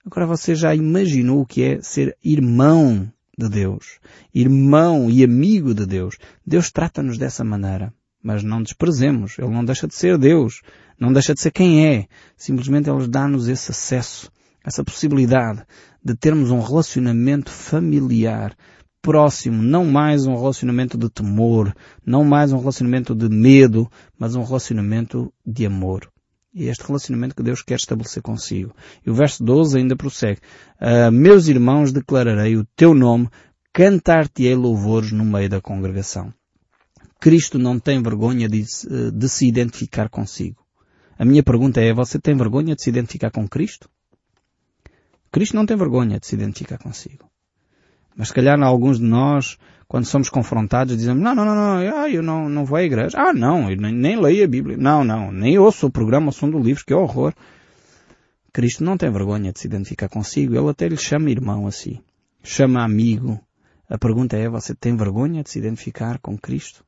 Agora 0.05 0.25
você 0.25 0.55
já 0.55 0.75
imaginou 0.75 1.41
o 1.41 1.45
que 1.45 1.63
é 1.63 1.81
ser 1.81 2.17
irmão 2.23 3.11
de 3.37 3.49
Deus, 3.49 3.99
irmão 4.33 5.09
e 5.09 5.23
amigo 5.23 5.73
de 5.73 5.85
Deus. 5.85 6.17
Deus 6.45 6.71
trata-nos 6.71 7.17
dessa 7.17 7.43
maneira. 7.43 7.93
Mas 8.21 8.43
não 8.43 8.61
desprezemos. 8.61 9.37
Ele 9.39 9.49
não 9.49 9.63
deixa 9.63 9.87
de 9.87 9.95
ser 9.95 10.17
Deus. 10.17 10.61
Não 10.99 11.13
deixa 11.13 11.33
de 11.33 11.41
ser 11.41 11.51
quem 11.51 11.85
é. 11.85 12.07
Simplesmente 12.35 12.89
Ele 12.89 13.07
dá-nos 13.07 13.47
esse 13.47 13.71
acesso 13.71 14.31
essa 14.63 14.83
possibilidade 14.83 15.63
de 16.03 16.15
termos 16.15 16.51
um 16.51 16.59
relacionamento 16.59 17.51
familiar 17.51 18.55
próximo, 19.01 19.61
não 19.61 19.85
mais 19.85 20.25
um 20.27 20.35
relacionamento 20.35 20.97
de 20.97 21.09
temor, 21.09 21.73
não 22.05 22.23
mais 22.23 22.51
um 22.51 22.59
relacionamento 22.59 23.15
de 23.15 23.29
medo, 23.29 23.89
mas 24.17 24.35
um 24.35 24.43
relacionamento 24.43 25.33
de 25.45 25.65
amor. 25.65 26.09
E 26.53 26.65
este 26.65 26.85
relacionamento 26.85 27.35
que 27.35 27.43
Deus 27.43 27.61
quer 27.61 27.75
estabelecer 27.75 28.21
consigo. 28.21 28.73
E 29.05 29.09
o 29.09 29.13
verso 29.13 29.43
12 29.43 29.77
ainda 29.77 29.95
prossegue. 29.95 30.41
Uh, 30.81 31.11
meus 31.11 31.47
irmãos, 31.47 31.91
declararei 31.91 32.57
o 32.57 32.65
teu 32.75 32.93
nome, 32.93 33.29
cantar-te-ei 33.71 34.55
louvores 34.55 35.11
no 35.11 35.23
meio 35.23 35.49
da 35.49 35.61
congregação. 35.61 36.33
Cristo 37.19 37.59
não 37.59 37.77
tem 37.77 38.01
vergonha 38.01 38.47
de, 38.47 38.63
de 39.13 39.29
se 39.29 39.47
identificar 39.47 40.09
consigo. 40.09 40.65
A 41.17 41.25
minha 41.25 41.43
pergunta 41.43 41.81
é, 41.81 41.93
você 41.93 42.17
tem 42.17 42.35
vergonha 42.35 42.75
de 42.75 42.81
se 42.81 42.89
identificar 42.89 43.29
com 43.29 43.45
Cristo? 43.45 43.89
Cristo 45.29 45.55
não 45.55 45.65
tem 45.65 45.75
vergonha 45.75 46.17
de 46.17 46.25
se 46.25 46.35
identificar 46.35 46.77
consigo. 46.77 47.29
Mas 48.15 48.29
se 48.29 48.33
calhar 48.33 48.61
alguns 48.63 48.99
de 48.99 49.05
nós, 49.05 49.57
quando 49.85 50.05
somos 50.05 50.29
confrontados, 50.29 50.95
dizemos, 50.95 51.21
não, 51.21 51.35
não, 51.35 51.43
não, 51.43 51.55
não, 51.55 52.07
eu 52.07 52.23
não, 52.23 52.47
não 52.47 52.63
vou 52.63 52.77
à 52.77 52.83
igreja. 52.83 53.17
Ah, 53.19 53.33
não, 53.33 53.69
eu 53.69 53.75
nem, 53.75 53.93
nem 53.93 54.19
leio 54.19 54.45
a 54.45 54.47
Bíblia. 54.47 54.77
Não, 54.77 55.03
não, 55.03 55.31
nem 55.31 55.59
ouço 55.59 55.87
o 55.87 55.91
programa 55.91 56.29
o 56.29 56.31
som 56.31 56.49
do 56.49 56.57
livro, 56.57 56.85
que 56.85 56.93
horror. 56.93 57.33
Cristo 58.53 58.83
não 58.83 58.97
tem 58.97 59.11
vergonha 59.11 59.51
de 59.51 59.59
se 59.59 59.67
identificar 59.67 60.07
consigo. 60.07 60.55
Ele 60.55 60.69
até 60.69 60.87
lhe 60.87 60.97
chama 60.97 61.29
irmão 61.29 61.67
assim. 61.67 61.99
Chama 62.41 62.83
amigo. 62.83 63.39
A 63.89 63.97
pergunta 63.97 64.37
é, 64.37 64.47
você 64.47 64.73
tem 64.73 64.95
vergonha 64.95 65.43
de 65.43 65.49
se 65.49 65.59
identificar 65.59 66.17
com 66.19 66.37
Cristo? 66.37 66.83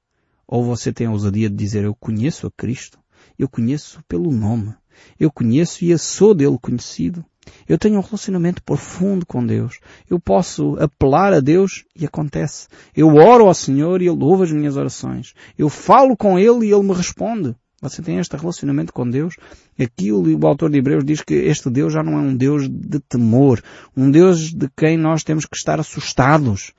Ou 0.51 0.65
você 0.65 0.91
tem 0.91 1.07
a 1.07 1.11
ousadia 1.11 1.49
de 1.49 1.55
dizer, 1.55 1.85
eu 1.85 1.95
conheço 1.95 2.45
a 2.45 2.51
Cristo? 2.51 2.99
Eu 3.39 3.47
conheço 3.47 4.03
pelo 4.05 4.29
nome. 4.29 4.73
Eu 5.17 5.31
conheço 5.31 5.85
e 5.85 5.97
sou 5.97 6.35
dele 6.35 6.57
conhecido. 6.61 7.23
Eu 7.65 7.77
tenho 7.77 7.97
um 7.97 8.01
relacionamento 8.01 8.61
profundo 8.61 9.25
com 9.25 9.45
Deus. 9.45 9.79
Eu 10.09 10.19
posso 10.19 10.75
apelar 10.77 11.33
a 11.33 11.39
Deus 11.39 11.85
e 11.95 12.05
acontece. 12.05 12.67
Eu 12.93 13.15
oro 13.15 13.45
ao 13.45 13.53
Senhor 13.53 14.01
e 14.01 14.09
Ele 14.09 14.23
ouve 14.23 14.43
as 14.43 14.51
minhas 14.51 14.75
orações. 14.75 15.33
Eu 15.57 15.69
falo 15.69 16.17
com 16.17 16.37
Ele 16.37 16.65
e 16.65 16.73
Ele 16.73 16.83
me 16.83 16.93
responde. 16.93 17.55
Você 17.81 18.01
tem 18.01 18.17
este 18.17 18.35
relacionamento 18.35 18.91
com 18.91 19.09
Deus? 19.09 19.37
Aqui 19.79 20.11
o 20.11 20.45
autor 20.45 20.69
de 20.69 20.79
Hebreus 20.79 21.05
diz 21.05 21.21
que 21.21 21.33
este 21.33 21.69
Deus 21.69 21.93
já 21.93 22.03
não 22.03 22.13
é 22.13 22.21
um 22.21 22.35
Deus 22.35 22.67
de 22.67 22.99
temor, 22.99 23.63
um 23.95 24.11
Deus 24.11 24.53
de 24.53 24.69
quem 24.75 24.97
nós 24.97 25.23
temos 25.23 25.45
que 25.45 25.55
estar 25.55 25.79
assustados. 25.79 26.73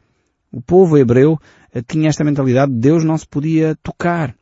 O 0.53 0.61
povo 0.61 0.99
hebreu 0.99 1.39
tinha 1.89 2.11
esta 2.11 2.23
mentalidade 2.23 2.73
de 2.73 2.79
Deus 2.79 3.03
não 3.03 3.17
se 3.17 3.27
podia 3.27 3.75
tocar. 3.83 4.35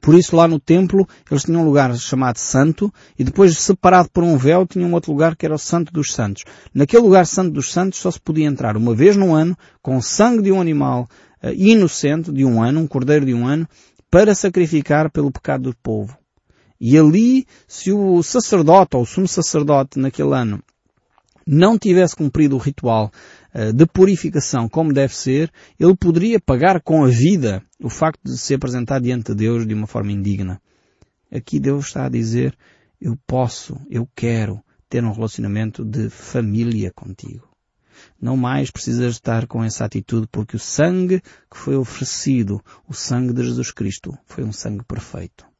Por 0.00 0.14
isso 0.14 0.36
lá 0.36 0.48
no 0.48 0.58
templo 0.58 1.06
eles 1.30 1.42
tinham 1.42 1.62
um 1.62 1.64
lugar 1.64 1.94
chamado 1.96 2.38
Santo 2.38 2.92
e 3.18 3.24
depois 3.24 3.58
separado 3.58 4.08
por 4.10 4.22
um 4.22 4.36
véu 4.36 4.66
tinham 4.66 4.88
um 4.88 4.94
outro 4.94 5.12
lugar 5.12 5.36
que 5.36 5.44
era 5.44 5.54
o 5.54 5.58
Santo 5.58 5.92
dos 5.92 6.12
Santos. 6.12 6.44
Naquele 6.72 7.02
lugar 7.02 7.26
Santo 7.26 7.50
dos 7.50 7.72
Santos 7.72 7.98
só 7.98 8.10
se 8.10 8.20
podia 8.20 8.46
entrar 8.46 8.76
uma 8.76 8.94
vez 8.94 9.16
no 9.16 9.34
ano 9.34 9.56
com 9.82 10.00
sangue 10.00 10.44
de 10.44 10.52
um 10.52 10.60
animal 10.60 11.08
uh, 11.42 11.52
inocente 11.54 12.32
de 12.32 12.44
um 12.44 12.62
ano, 12.62 12.80
um 12.80 12.86
cordeiro 12.86 13.26
de 13.26 13.34
um 13.34 13.46
ano, 13.46 13.68
para 14.10 14.34
sacrificar 14.34 15.10
pelo 15.10 15.32
pecado 15.32 15.70
do 15.70 15.76
povo. 15.82 16.16
E 16.80 16.98
ali, 16.98 17.46
se 17.66 17.92
o 17.92 18.22
sacerdote 18.22 18.96
ou 18.96 19.02
o 19.02 19.06
sumo 19.06 19.28
sacerdote 19.28 19.98
naquele 19.98 20.34
ano 20.34 20.62
não 21.46 21.78
tivesse 21.78 22.16
cumprido 22.16 22.56
o 22.56 22.58
ritual 22.58 23.10
uh, 23.54 23.72
de 23.72 23.86
purificação 23.86 24.68
como 24.68 24.92
deve 24.92 25.14
ser, 25.14 25.50
ele 25.78 25.96
poderia 25.96 26.40
pagar 26.40 26.80
com 26.80 27.04
a 27.04 27.08
vida 27.08 27.62
o 27.80 27.88
facto 27.88 28.20
de 28.24 28.38
se 28.38 28.54
apresentar 28.54 29.00
diante 29.00 29.32
de 29.32 29.34
Deus 29.34 29.66
de 29.66 29.74
uma 29.74 29.86
forma 29.86 30.12
indigna. 30.12 30.60
Aqui 31.30 31.58
Deus 31.58 31.86
está 31.86 32.06
a 32.06 32.10
dizer, 32.10 32.56
eu 33.00 33.16
posso, 33.26 33.80
eu 33.90 34.08
quero 34.14 34.62
ter 34.88 35.02
um 35.04 35.12
relacionamento 35.12 35.84
de 35.84 36.10
família 36.10 36.92
contigo. 36.94 37.48
Não 38.20 38.36
mais 38.36 38.70
precisas 38.70 39.14
estar 39.14 39.46
com 39.46 39.64
essa 39.64 39.84
atitude 39.84 40.28
porque 40.30 40.56
o 40.56 40.60
sangue 40.60 41.20
que 41.50 41.56
foi 41.56 41.76
oferecido, 41.76 42.62
o 42.88 42.92
sangue 42.92 43.32
de 43.32 43.42
Jesus 43.42 43.70
Cristo, 43.70 44.16
foi 44.26 44.44
um 44.44 44.52
sangue 44.52 44.84
perfeito. 44.84 45.51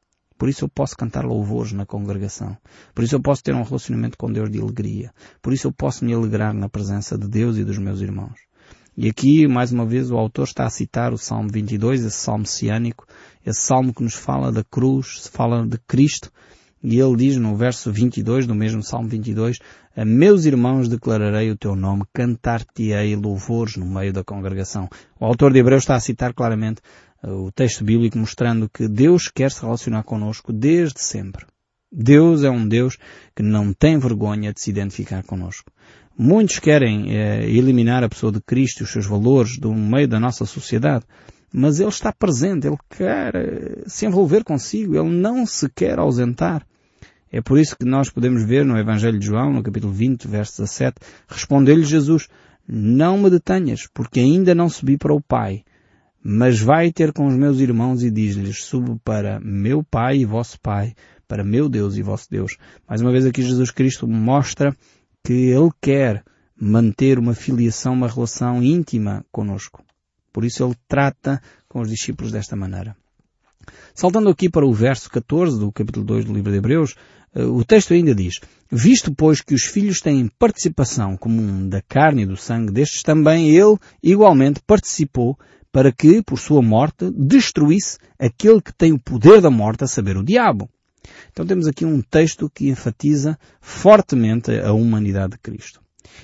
Por 0.42 0.48
isso 0.48 0.64
eu 0.64 0.68
posso 0.68 0.96
cantar 0.96 1.24
louvores 1.24 1.72
na 1.72 1.86
congregação. 1.86 2.56
Por 2.92 3.04
isso 3.04 3.14
eu 3.14 3.22
posso 3.22 3.44
ter 3.44 3.54
um 3.54 3.62
relacionamento 3.62 4.18
com 4.18 4.28
Deus 4.28 4.50
de 4.50 4.60
alegria. 4.60 5.12
Por 5.40 5.52
isso 5.52 5.68
eu 5.68 5.72
posso 5.72 6.04
me 6.04 6.12
alegrar 6.12 6.52
na 6.52 6.68
presença 6.68 7.16
de 7.16 7.28
Deus 7.28 7.58
e 7.58 7.64
dos 7.64 7.78
meus 7.78 8.00
irmãos. 8.00 8.40
E 8.96 9.08
aqui, 9.08 9.46
mais 9.46 9.70
uma 9.70 9.86
vez, 9.86 10.10
o 10.10 10.16
autor 10.16 10.48
está 10.48 10.66
a 10.66 10.68
citar 10.68 11.12
o 11.12 11.16
Salmo 11.16 11.48
22, 11.48 12.04
esse 12.04 12.16
salmo 12.16 12.44
ciânico, 12.44 13.06
esse 13.46 13.60
salmo 13.60 13.94
que 13.94 14.02
nos 14.02 14.14
fala 14.14 14.50
da 14.50 14.64
cruz, 14.64 15.30
fala 15.32 15.64
de 15.64 15.78
Cristo, 15.86 16.28
e 16.82 16.98
ele 16.98 17.14
diz 17.14 17.36
no 17.36 17.54
verso 17.54 17.92
22 17.92 18.44
do 18.44 18.54
mesmo 18.56 18.82
Salmo 18.82 19.08
22, 19.08 19.60
a 19.96 20.04
meus 20.04 20.44
irmãos 20.44 20.88
declararei 20.88 21.52
o 21.52 21.56
teu 21.56 21.76
nome, 21.76 22.02
cantar-te-ei 22.12 23.14
louvores 23.14 23.76
no 23.76 23.86
meio 23.86 24.12
da 24.12 24.24
congregação. 24.24 24.88
O 25.20 25.24
autor 25.24 25.52
de 25.52 25.60
Hebreus 25.60 25.84
está 25.84 25.94
a 25.94 26.00
citar 26.00 26.34
claramente 26.34 26.80
o 27.22 27.52
texto 27.52 27.84
bíblico 27.84 28.18
mostrando 28.18 28.68
que 28.68 28.88
Deus 28.88 29.28
quer 29.28 29.50
se 29.50 29.62
relacionar 29.62 30.02
connosco 30.02 30.52
desde 30.52 31.00
sempre. 31.00 31.46
Deus 31.90 32.42
é 32.42 32.50
um 32.50 32.66
Deus 32.66 32.96
que 33.36 33.42
não 33.42 33.72
tem 33.72 33.98
vergonha 33.98 34.52
de 34.52 34.60
se 34.60 34.70
identificar 34.70 35.22
connosco. 35.22 35.70
Muitos 36.16 36.58
querem 36.58 37.14
eh, 37.14 37.48
eliminar 37.48 38.02
a 38.02 38.08
pessoa 38.08 38.32
de 38.32 38.40
Cristo 38.40 38.80
e 38.80 38.84
os 38.84 38.90
seus 38.90 39.06
valores 39.06 39.58
do 39.58 39.74
meio 39.74 40.08
da 40.08 40.18
nossa 40.18 40.44
sociedade, 40.44 41.04
mas 41.52 41.80
Ele 41.80 41.90
está 41.90 42.12
presente, 42.12 42.66
Ele 42.66 42.78
quer 42.88 43.34
eh, 43.34 43.82
se 43.86 44.06
envolver 44.06 44.42
consigo, 44.42 44.96
Ele 44.96 45.10
não 45.10 45.44
se 45.46 45.68
quer 45.68 45.98
ausentar. 45.98 46.66
É 47.30 47.40
por 47.40 47.58
isso 47.58 47.76
que 47.76 47.84
nós 47.84 48.10
podemos 48.10 48.44
ver 48.44 48.64
no 48.64 48.78
Evangelho 48.78 49.18
de 49.18 49.26
João, 49.26 49.52
no 49.52 49.62
capítulo 49.62 49.92
20, 49.92 50.28
verso 50.28 50.62
17, 50.62 50.96
respondeu-lhe 51.28 51.84
Jesus, 51.84 52.28
não 52.68 53.18
me 53.18 53.30
detenhas, 53.30 53.88
porque 53.92 54.20
ainda 54.20 54.54
não 54.54 54.68
subi 54.68 54.98
para 54.98 55.14
o 55.14 55.20
Pai, 55.20 55.64
mas 56.22 56.60
vai 56.60 56.92
ter 56.92 57.12
com 57.12 57.26
os 57.26 57.34
meus 57.34 57.58
irmãos 57.58 58.02
e 58.02 58.10
diz-lhes, 58.10 58.64
subo 58.64 59.00
para 59.04 59.40
meu 59.40 59.82
Pai 59.82 60.18
e 60.18 60.24
vosso 60.24 60.60
Pai, 60.60 60.94
para 61.26 61.42
meu 61.42 61.68
Deus 61.68 61.96
e 61.96 62.02
vosso 62.02 62.30
Deus. 62.30 62.56
Mais 62.88 63.00
uma 63.00 63.10
vez 63.10 63.26
aqui 63.26 63.42
Jesus 63.42 63.70
Cristo 63.70 64.06
mostra 64.06 64.76
que 65.24 65.32
Ele 65.32 65.70
quer 65.80 66.22
manter 66.54 67.18
uma 67.18 67.34
filiação, 67.34 67.94
uma 67.94 68.08
relação 68.08 68.62
íntima 68.62 69.24
conosco. 69.32 69.84
Por 70.32 70.44
isso 70.44 70.64
Ele 70.64 70.76
trata 70.86 71.42
com 71.68 71.80
os 71.80 71.90
discípulos 71.90 72.30
desta 72.30 72.54
maneira. 72.54 72.96
Saltando 73.94 74.28
aqui 74.28 74.48
para 74.48 74.66
o 74.66 74.72
verso 74.72 75.10
14 75.10 75.58
do 75.58 75.72
capítulo 75.72 76.04
2 76.04 76.24
do 76.24 76.32
livro 76.32 76.50
de 76.50 76.58
Hebreus, 76.58 76.94
eh, 77.34 77.44
o 77.44 77.64
texto 77.64 77.94
ainda 77.94 78.14
diz, 78.14 78.40
Visto 78.70 79.14
pois 79.14 79.40
que 79.40 79.54
os 79.54 79.64
filhos 79.64 80.00
têm 80.00 80.30
participação 80.38 81.16
comum 81.16 81.68
da 81.68 81.82
carne 81.82 82.22
e 82.22 82.26
do 82.26 82.36
sangue 82.36 82.72
destes, 82.72 83.02
também 83.02 83.50
ele 83.50 83.76
igualmente 84.02 84.60
participou 84.66 85.38
para 85.72 85.90
que, 85.90 86.22
por 86.22 86.38
sua 86.38 86.60
morte, 86.60 87.10
destruísse 87.10 87.98
aquele 88.18 88.60
que 88.60 88.72
tem 88.72 88.92
o 88.92 88.98
poder 88.98 89.40
da 89.40 89.50
morte, 89.50 89.82
a 89.82 89.86
saber, 89.86 90.16
o 90.16 90.22
diabo. 90.22 90.68
Então 91.32 91.46
temos 91.46 91.66
aqui 91.66 91.84
um 91.84 92.00
texto 92.02 92.50
que 92.54 92.68
enfatiza 92.68 93.38
fortemente 93.60 94.52
a 94.60 94.72
humanidade 94.72 95.32
de 95.32 95.38
Cristo. 95.38 95.80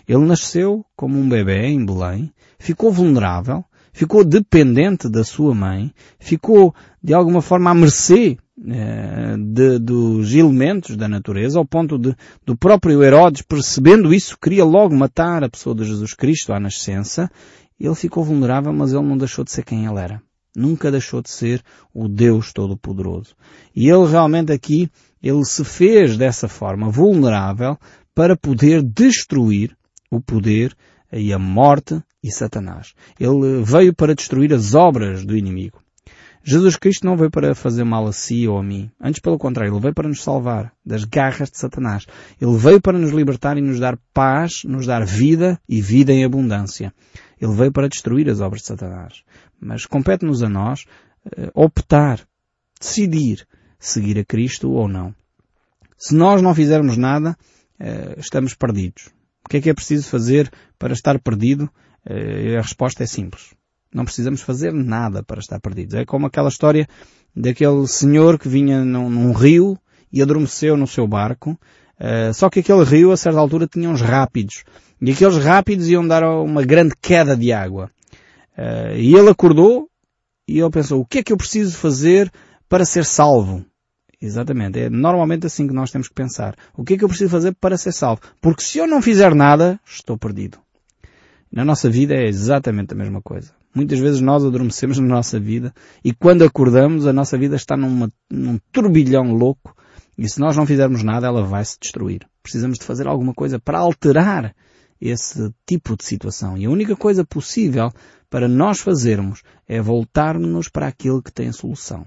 Ele 0.07 0.25
nasceu 0.25 0.85
como 0.95 1.19
um 1.19 1.29
bebê 1.29 1.67
em 1.67 1.85
Belém, 1.85 2.33
ficou 2.59 2.93
vulnerável, 2.93 3.65
ficou 3.93 4.25
dependente 4.25 5.09
da 5.09 5.25
sua 5.25 5.55
mãe, 5.55 5.93
ficou 6.21 6.75
de 7.03 7.15
alguma 7.15 7.41
forma 7.41 7.71
à 7.71 7.75
mercê 7.75 8.37
eh, 8.67 9.37
de, 9.39 9.79
dos 9.79 10.35
elementos 10.35 10.97
da 10.97 11.09
natureza, 11.09 11.59
ao 11.59 11.65
ponto 11.65 11.99
de, 11.99 12.15
do 12.45 12.57
próprio 12.57 13.03
Herodes, 13.03 13.43
percebendo 13.43 14.13
isso, 14.13 14.39
queria 14.41 14.65
logo 14.65 14.95
matar 14.95 15.43
a 15.43 15.49
pessoa 15.49 15.75
de 15.75 15.85
Jesus 15.85 16.15
Cristo 16.15 16.53
à 16.53 16.61
nascença, 16.61 17.31
ele 17.87 17.95
ficou 17.95 18.25
vulnerável, 18.25 18.73
mas 18.73 18.93
ele 18.93 19.07
não 19.07 19.17
deixou 19.17 19.45
de 19.45 19.53
ser 19.53 19.65
quem 19.65 19.87
ele 19.87 19.99
era. 19.99 20.23
Nunca 20.57 20.91
deixou 20.91 21.23
de 21.23 21.31
ser 21.31 21.63
o 21.95 22.09
Deus 22.09 22.53
Todo-Poderoso. 22.53 23.37
E 23.75 23.89
ele 23.89 24.07
realmente 24.07 24.53
aqui, 24.53 24.91
ele 25.23 25.45
se 25.45 25.65
fez 25.65 26.17
dessa 26.17 26.49
forma 26.49 26.91
vulnerável 26.91 27.79
para 28.15 28.37
poder 28.37 28.83
destruir 28.83 29.77
o 30.11 30.21
poder 30.21 30.77
e 31.13 31.33
a 31.33 31.39
morte 31.39 32.03
e 32.23 32.31
Satanás. 32.31 32.95
Ele 33.19 33.63
veio 33.63 33.95
para 33.95 34.15
destruir 34.15 34.53
as 34.53 34.75
obras 34.75 35.25
do 35.25 35.37
inimigo. 35.37 35.81
Jesus 36.51 36.77
Cristo 36.77 37.05
não 37.05 37.15
veio 37.15 37.31
para 37.31 37.55
fazer 37.55 37.85
mal 37.85 38.07
a 38.07 38.13
si 38.13 38.49
ou 38.49 38.57
a 38.57 38.63
mim. 38.63 38.91
Antes, 38.99 39.21
pelo 39.21 39.37
contrário, 39.37 39.71
Ele 39.71 39.83
veio 39.83 39.93
para 39.93 40.09
nos 40.09 40.23
salvar 40.23 40.73
das 40.83 41.05
garras 41.05 41.51
de 41.51 41.59
Satanás. 41.59 42.07
Ele 42.41 42.57
veio 42.57 42.81
para 42.81 42.99
nos 42.99 43.11
libertar 43.11 43.59
e 43.59 43.61
nos 43.61 43.79
dar 43.79 43.99
paz, 44.15 44.63
nos 44.65 44.87
dar 44.87 45.05
vida 45.05 45.61
e 45.69 45.83
vida 45.83 46.11
em 46.11 46.25
abundância. 46.25 46.91
Ele 47.39 47.53
veio 47.53 47.71
para 47.71 47.87
destruir 47.87 48.31
as 48.31 48.41
obras 48.41 48.63
de 48.63 48.69
Satanás. 48.69 49.23
Mas 49.61 49.85
compete-nos 49.85 50.43
a 50.43 50.49
nós 50.49 50.87
uh, 51.27 51.51
optar, 51.53 52.27
decidir 52.81 53.47
seguir 53.79 54.19
a 54.19 54.25
Cristo 54.25 54.71
ou 54.71 54.89
não. 54.89 55.15
Se 55.99 56.15
nós 56.15 56.41
não 56.41 56.55
fizermos 56.55 56.97
nada, 56.97 57.37
uh, 57.79 58.19
estamos 58.19 58.55
perdidos. 58.55 59.11
O 59.45 59.51
que 59.51 59.59
é 59.59 59.61
que 59.61 59.69
é 59.69 59.75
preciso 59.75 60.09
fazer 60.09 60.51
para 60.79 60.95
estar 60.95 61.19
perdido? 61.19 61.69
Uh, 62.07 62.57
a 62.57 62.63
resposta 62.63 63.03
é 63.03 63.07
simples. 63.07 63.58
Não 63.93 64.05
precisamos 64.05 64.41
fazer 64.41 64.73
nada 64.73 65.23
para 65.23 65.41
estar 65.41 65.61
perdidos. 65.61 65.95
É 65.95 66.05
como 66.05 66.27
aquela 66.27 66.49
história 66.49 66.87
daquele 67.35 67.87
senhor 67.87 68.39
que 68.39 68.49
vinha 68.49 68.85
num, 68.85 69.09
num 69.09 69.33
rio 69.33 69.79
e 70.13 70.23
adormeceu 70.23 70.77
no 70.77 70.87
seu 70.87 71.07
barco 71.07 71.59
Uh, 71.99 72.33
só 72.33 72.49
que 72.49 72.61
aquele 72.61 72.85
rio, 72.85 73.11
a 73.11 73.17
certa 73.17 73.41
altura, 73.41 73.67
tinha 73.67 73.91
uns 73.91 74.01
rápidos. 74.01 74.63
E 75.01 75.11
aqueles 75.11 75.37
rápidos 75.37 75.89
iam 75.89 76.07
dar 76.07 76.23
uma 76.23 76.65
grande 76.65 76.95
queda 77.01 77.37
de 77.37 77.53
água. 77.53 77.91
Uh, 78.57 78.97
e 78.97 79.15
ele 79.15 79.31
acordou 79.31 79.89
e 80.47 80.59
ele 80.59 80.71
pensou, 80.71 81.01
o 81.01 81.07
que 81.07 81.19
é 81.19 81.23
que 81.23 81.33
eu 81.33 81.37
preciso 81.37 81.77
fazer 81.77 82.33
para 82.69 82.85
ser 82.85 83.05
salvo? 83.05 83.65
Exatamente. 84.21 84.79
É 84.79 84.91
normalmente 84.91 85.47
assim 85.47 85.67
que 85.67 85.75
nós 85.75 85.91
temos 85.91 86.09
que 86.09 86.15
pensar. 86.15 86.57
O 86.77 86.85
que 86.85 86.95
é 86.95 86.99
que 86.99 87.05
eu 87.05 87.09
preciso 87.09 87.31
fazer 87.31 87.55
para 87.61 87.77
ser 87.77 87.93
salvo? 87.93 88.23
Porque 88.41 88.63
se 88.63 88.79
eu 88.79 88.87
não 88.87 89.03
fizer 89.03 89.35
nada, 89.35 89.79
estou 89.85 90.17
perdido. 90.17 90.59
Na 91.51 91.65
nossa 91.65 91.89
vida 91.89 92.15
é 92.15 92.27
exatamente 92.27 92.93
a 92.93 92.97
mesma 92.97 93.23
coisa. 93.23 93.53
Muitas 93.79 94.01
vezes 94.01 94.21
nós 94.21 94.45
adormecemos 94.45 94.99
na 94.99 95.07
nossa 95.07 95.39
vida 95.39 95.73
e 96.03 96.13
quando 96.13 96.43
acordamos 96.43 97.07
a 97.07 97.13
nossa 97.13 97.39
vida 97.39 97.55
está 97.55 97.77
numa, 97.77 98.11
num 98.29 98.59
turbilhão 98.73 99.33
louco 99.33 99.73
e 100.19 100.29
se 100.29 100.41
nós 100.41 100.57
não 100.57 100.67
fizermos 100.67 101.05
nada 101.05 101.29
ela 101.29 101.45
vai 101.45 101.65
se 101.65 101.79
destruir. 101.81 102.27
Precisamos 102.43 102.77
de 102.77 102.85
fazer 102.85 103.07
alguma 103.07 103.33
coisa 103.33 103.61
para 103.61 103.79
alterar 103.79 104.53
esse 105.01 105.55
tipo 105.65 105.97
de 105.97 106.05
situação. 106.05 106.59
E 106.59 106.67
a 106.67 106.71
única 106.71 106.97
coisa 106.97 107.25
possível 107.25 107.93
para 108.29 108.49
nós 108.49 108.81
fazermos 108.81 109.45
é 109.69 109.81
voltarmos 109.81 110.69
para 110.69 110.89
aquilo 110.89 111.23
que 111.23 111.33
tem 111.33 111.47
a 111.47 111.53
solução. 111.53 112.05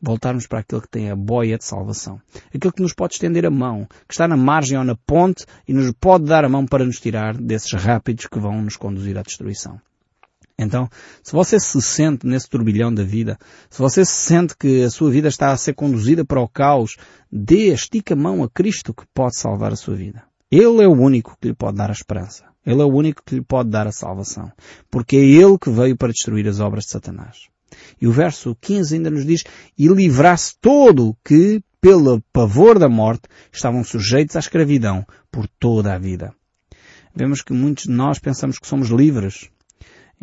Voltarmos 0.00 0.46
para 0.46 0.60
aquilo 0.60 0.80
que 0.80 0.88
tem 0.88 1.10
a 1.10 1.16
boia 1.16 1.58
de 1.58 1.66
salvação. 1.66 2.18
Aquilo 2.46 2.72
que 2.72 2.80
nos 2.80 2.94
pode 2.94 3.12
estender 3.12 3.44
a 3.44 3.50
mão, 3.50 3.86
que 4.08 4.14
está 4.14 4.26
na 4.26 4.38
margem 4.38 4.78
ou 4.78 4.84
na 4.84 4.96
ponte 4.96 5.44
e 5.68 5.74
nos 5.74 5.92
pode 6.00 6.24
dar 6.24 6.46
a 6.46 6.48
mão 6.48 6.64
para 6.64 6.86
nos 6.86 6.98
tirar 6.98 7.36
desses 7.36 7.74
rápidos 7.74 8.26
que 8.26 8.38
vão 8.38 8.62
nos 8.62 8.78
conduzir 8.78 9.18
à 9.18 9.22
destruição. 9.22 9.78
Então, 10.58 10.88
se 11.22 11.32
você 11.32 11.60
se 11.60 11.80
sente 11.80 12.26
nesse 12.26 12.48
turbilhão 12.48 12.92
da 12.92 13.04
vida, 13.04 13.38
se 13.70 13.78
você 13.78 14.04
se 14.04 14.12
sente 14.12 14.56
que 14.56 14.82
a 14.82 14.90
sua 14.90 15.08
vida 15.08 15.28
está 15.28 15.52
a 15.52 15.56
ser 15.56 15.74
conduzida 15.74 16.24
para 16.24 16.40
o 16.40 16.48
caos, 16.48 16.96
dê, 17.30 17.72
estica 17.72 18.14
a 18.14 18.16
mão 18.16 18.42
a 18.42 18.50
Cristo 18.50 18.92
que 18.92 19.04
pode 19.14 19.36
salvar 19.36 19.72
a 19.72 19.76
sua 19.76 19.94
vida. 19.94 20.24
Ele 20.50 20.82
é 20.82 20.88
o 20.88 20.92
único 20.92 21.36
que 21.40 21.48
lhe 21.48 21.54
pode 21.54 21.76
dar 21.76 21.90
a 21.90 21.92
esperança. 21.92 22.44
Ele 22.66 22.82
é 22.82 22.84
o 22.84 22.92
único 22.92 23.22
que 23.24 23.36
lhe 23.36 23.42
pode 23.42 23.70
dar 23.70 23.86
a 23.86 23.92
salvação. 23.92 24.50
Porque 24.90 25.16
é 25.16 25.20
Ele 25.20 25.56
que 25.58 25.70
veio 25.70 25.96
para 25.96 26.12
destruir 26.12 26.48
as 26.48 26.58
obras 26.58 26.84
de 26.84 26.90
Satanás. 26.90 27.48
E 28.00 28.06
o 28.06 28.12
verso 28.12 28.56
15 28.60 28.96
ainda 28.96 29.10
nos 29.10 29.24
diz, 29.24 29.44
e 29.76 29.86
livrasse 29.86 30.54
todo 30.60 31.16
que, 31.24 31.62
pelo 31.80 32.20
pavor 32.32 32.78
da 32.78 32.88
morte, 32.88 33.28
estavam 33.52 33.84
sujeitos 33.84 34.36
à 34.36 34.38
escravidão 34.40 35.06
por 35.30 35.46
toda 35.46 35.94
a 35.94 35.98
vida. 35.98 36.32
Vemos 37.14 37.42
que 37.42 37.52
muitos 37.52 37.84
de 37.84 37.90
nós 37.90 38.18
pensamos 38.18 38.58
que 38.58 38.66
somos 38.66 38.88
livres. 38.88 39.50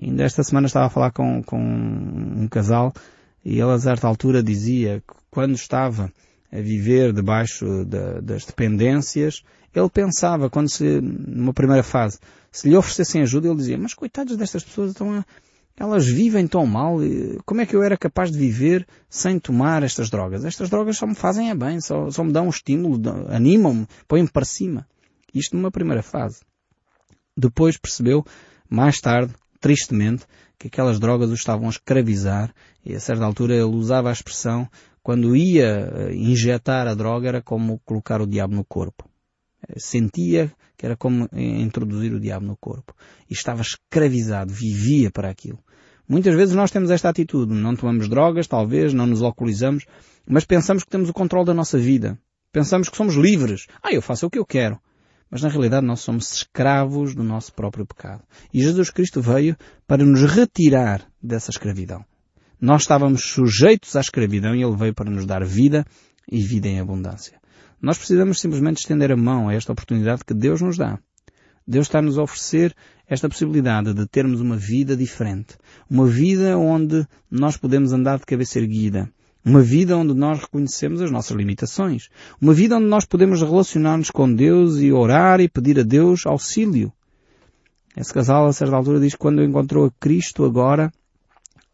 Ainda 0.01 0.23
esta 0.23 0.43
semana 0.43 0.67
estava 0.67 0.87
a 0.87 0.89
falar 0.89 1.11
com, 1.11 1.41
com 1.43 1.59
um 1.59 2.47
casal 2.47 2.93
e 3.43 3.59
ele 3.59 3.71
a 3.71 3.79
certa 3.79 4.07
altura 4.07 4.43
dizia 4.43 5.01
que 5.07 5.13
quando 5.29 5.55
estava 5.55 6.11
a 6.51 6.61
viver 6.61 7.13
debaixo 7.13 7.85
de, 7.85 8.21
das 8.21 8.45
dependências, 8.45 9.43
ele 9.73 9.89
pensava, 9.89 10.49
quando 10.49 10.69
se, 10.69 11.01
numa 11.01 11.53
primeira 11.53 11.83
fase, 11.83 12.19
se 12.51 12.69
lhe 12.69 12.75
oferecessem 12.75 13.21
ajuda, 13.21 13.47
ele 13.47 13.57
dizia, 13.57 13.77
mas 13.77 13.93
coitados 13.93 14.37
destas 14.37 14.63
pessoas 14.63 14.91
estão 14.91 15.13
a, 15.13 15.25
elas 15.77 16.07
vivem 16.07 16.47
tão 16.47 16.65
mal, 16.65 16.97
como 17.45 17.59
é 17.59 17.65
que 17.65 17.75
eu 17.75 17.83
era 17.83 17.97
capaz 17.97 18.31
de 18.31 18.37
viver 18.37 18.87
sem 19.09 19.37
tomar 19.37 19.83
estas 19.83 20.09
drogas? 20.09 20.45
Estas 20.45 20.69
drogas 20.69 20.97
só 20.97 21.05
me 21.05 21.15
fazem 21.15 21.49
é 21.49 21.55
bem, 21.55 21.81
só, 21.81 22.09
só 22.09 22.23
me 22.23 22.31
dão 22.31 22.45
um 22.45 22.49
estímulo, 22.49 23.01
animam-me, 23.29 23.85
põem-me 24.07 24.29
para 24.29 24.45
cima. 24.45 24.87
Isto 25.33 25.57
numa 25.57 25.69
primeira 25.69 26.01
fase. 26.01 26.39
Depois 27.35 27.77
percebeu, 27.77 28.25
mais 28.69 29.01
tarde, 29.01 29.33
tristemente, 29.65 30.27
que 30.59 30.67
aquelas 30.67 30.99
drogas 30.99 31.31
o 31.31 31.33
estavam 31.33 31.65
a 31.65 31.71
escravizar 31.71 32.53
e 32.85 32.93
a 32.93 32.99
certa 32.99 33.25
altura 33.25 33.55
ele 33.55 33.63
usava 33.63 34.09
a 34.09 34.13
expressão 34.13 34.69
quando 35.01 35.35
ia 35.35 35.91
eh, 35.91 36.13
injetar 36.13 36.87
a 36.87 36.93
droga 36.93 37.27
era 37.27 37.41
como 37.41 37.81
colocar 37.83 38.21
o 38.21 38.27
diabo 38.27 38.53
no 38.53 38.63
corpo. 38.63 39.09
Eh, 39.67 39.79
sentia 39.79 40.53
que 40.77 40.85
era 40.85 40.95
como 40.95 41.27
introduzir 41.33 42.13
o 42.13 42.19
diabo 42.19 42.45
no 42.45 42.55
corpo. 42.55 42.93
E 43.27 43.33
estava 43.33 43.63
escravizado, 43.63 44.53
vivia 44.53 45.09
para 45.09 45.31
aquilo. 45.31 45.57
Muitas 46.07 46.35
vezes 46.35 46.53
nós 46.53 46.69
temos 46.69 46.91
esta 46.91 47.09
atitude. 47.09 47.51
Não 47.51 47.75
tomamos 47.75 48.07
drogas, 48.07 48.45
talvez, 48.45 48.93
não 48.93 49.07
nos 49.07 49.23
alcoolizamos, 49.23 49.87
mas 50.29 50.45
pensamos 50.45 50.83
que 50.83 50.91
temos 50.91 51.09
o 51.09 51.13
controle 51.13 51.47
da 51.47 51.55
nossa 51.55 51.79
vida. 51.79 52.19
Pensamos 52.51 52.87
que 52.87 52.97
somos 52.97 53.15
livres. 53.15 53.65
Ah, 53.81 53.91
eu 53.91 54.01
faço 54.01 54.27
o 54.27 54.29
que 54.29 54.37
eu 54.37 54.45
quero. 54.45 54.79
Mas 55.35 55.41
na 55.41 55.49
realidade 55.49 55.85
nós 55.85 55.99
somos 55.99 56.31
escravos 56.31 57.13
do 57.13 57.21
nosso 57.21 57.53
próprio 57.53 57.85
pecado. 57.85 58.23
E 58.53 58.63
Jesus 58.63 58.89
Cristo 58.89 59.21
veio 59.21 59.57
para 59.85 60.05
nos 60.05 60.21
retirar 60.21 61.05
dessa 61.21 61.51
escravidão. 61.51 62.05
Nós 62.61 62.83
estávamos 62.83 63.21
sujeitos 63.21 63.97
à 63.97 63.99
escravidão 63.99 64.55
e 64.55 64.63
Ele 64.63 64.77
veio 64.77 64.93
para 64.93 65.11
nos 65.11 65.25
dar 65.25 65.43
vida 65.43 65.85
e 66.31 66.41
vida 66.41 66.69
em 66.69 66.79
abundância. 66.79 67.37
Nós 67.81 67.97
precisamos 67.97 68.39
simplesmente 68.39 68.77
estender 68.77 69.11
a 69.11 69.17
mão 69.17 69.49
a 69.49 69.53
esta 69.53 69.73
oportunidade 69.73 70.23
que 70.23 70.33
Deus 70.33 70.61
nos 70.61 70.77
dá. 70.77 70.97
Deus 71.67 71.87
está-nos 71.87 72.17
a 72.17 72.23
oferecer 72.23 72.73
esta 73.05 73.27
possibilidade 73.27 73.93
de 73.93 74.07
termos 74.07 74.39
uma 74.39 74.55
vida 74.55 74.95
diferente. 74.95 75.57
Uma 75.89 76.07
vida 76.07 76.57
onde 76.57 77.05
nós 77.29 77.57
podemos 77.57 77.91
andar 77.91 78.19
de 78.19 78.25
cabeça 78.25 78.57
erguida. 78.57 79.11
Uma 79.45 79.61
vida 79.61 79.95
onde 79.95 80.15
nós 80.15 80.39
reconhecemos 80.39 81.03
as 81.03 81.11
nossas 81.11 81.37
limitações. 81.37 82.09
Uma 82.41 82.51
vida 82.51 82.77
onde 82.77 82.87
nós 82.87 83.05
podemos 83.05 83.43
relacionar-nos 83.43 84.09
com 84.09 84.33
Deus 84.33 84.79
e 84.79 84.91
orar 84.91 85.39
e 85.39 85.47
pedir 85.47 85.79
a 85.79 85.83
Deus 85.83 86.25
auxílio. 86.25 86.91
Esse 87.95 88.11
casal, 88.11 88.47
a 88.47 88.53
certa 88.53 88.75
altura, 88.75 88.99
diz 88.99 89.13
que 89.13 89.19
quando 89.19 89.43
encontrou 89.43 89.85
a 89.85 89.91
Cristo 89.99 90.43
agora, 90.43 90.91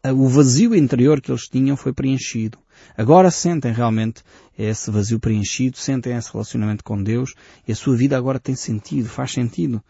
o 0.04 0.28
vazio 0.28 0.74
interior 0.74 1.20
que 1.20 1.30
eles 1.30 1.48
tinham 1.48 1.74
foi 1.74 1.94
preenchido. 1.94 2.58
Agora 2.96 3.30
sentem 3.30 3.72
realmente 3.72 4.22
esse 4.58 4.90
vazio 4.90 5.18
preenchido, 5.18 5.78
sentem 5.78 6.14
esse 6.14 6.30
relacionamento 6.30 6.84
com 6.84 7.02
Deus 7.02 7.34
e 7.66 7.72
a 7.72 7.74
sua 7.74 7.96
vida 7.96 8.18
agora 8.18 8.38
tem 8.38 8.54
sentido, 8.54 9.08
faz 9.08 9.32
sentido. 9.32 9.82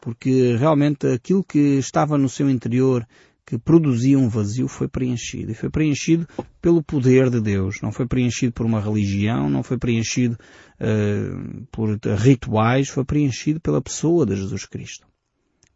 Porque 0.00 0.56
realmente 0.56 1.06
aquilo 1.06 1.44
que 1.44 1.78
estava 1.78 2.18
no 2.18 2.28
seu 2.28 2.50
interior, 2.50 3.06
que 3.48 3.56
produzia 3.56 4.18
um 4.18 4.28
vazio, 4.28 4.68
foi 4.68 4.86
preenchido. 4.86 5.50
E 5.50 5.54
foi 5.54 5.70
preenchido 5.70 6.28
pelo 6.60 6.82
poder 6.82 7.30
de 7.30 7.40
Deus. 7.40 7.80
Não 7.80 7.90
foi 7.90 8.06
preenchido 8.06 8.52
por 8.52 8.66
uma 8.66 8.78
religião, 8.78 9.48
não 9.48 9.62
foi 9.62 9.78
preenchido 9.78 10.36
uh, 10.78 11.66
por 11.72 11.98
rituais, 12.18 12.90
foi 12.90 13.06
preenchido 13.06 13.58
pela 13.58 13.80
pessoa 13.80 14.26
de 14.26 14.36
Jesus 14.36 14.66
Cristo. 14.66 15.06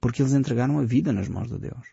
Porque 0.03 0.21
eles 0.21 0.35
entregaram 0.35 0.79
a 0.79 0.85
vida 0.85 1.15
nas 1.15 1.29
mãos 1.29 1.49
de 1.49 1.59
Deus. 1.59 1.87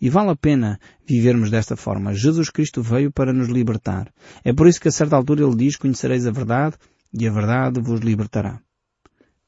E 0.00 0.10
vale 0.10 0.30
a 0.30 0.36
pena 0.36 0.80
vivermos 1.06 1.48
desta 1.48 1.76
forma. 1.76 2.12
Jesus 2.12 2.50
Cristo 2.50 2.82
veio 2.82 3.12
para 3.12 3.32
nos 3.32 3.48
libertar. 3.48 4.12
É 4.44 4.52
por 4.52 4.66
isso 4.66 4.80
que 4.80 4.88
a 4.88 4.92
certa 4.92 5.14
altura 5.14 5.44
ele 5.44 5.54
diz, 5.54 5.76
conhecereis 5.76 6.26
a 6.26 6.32
verdade 6.32 6.74
e 7.14 7.24
a 7.28 7.30
verdade 7.30 7.80
vos 7.80 8.00
libertará. 8.00 8.60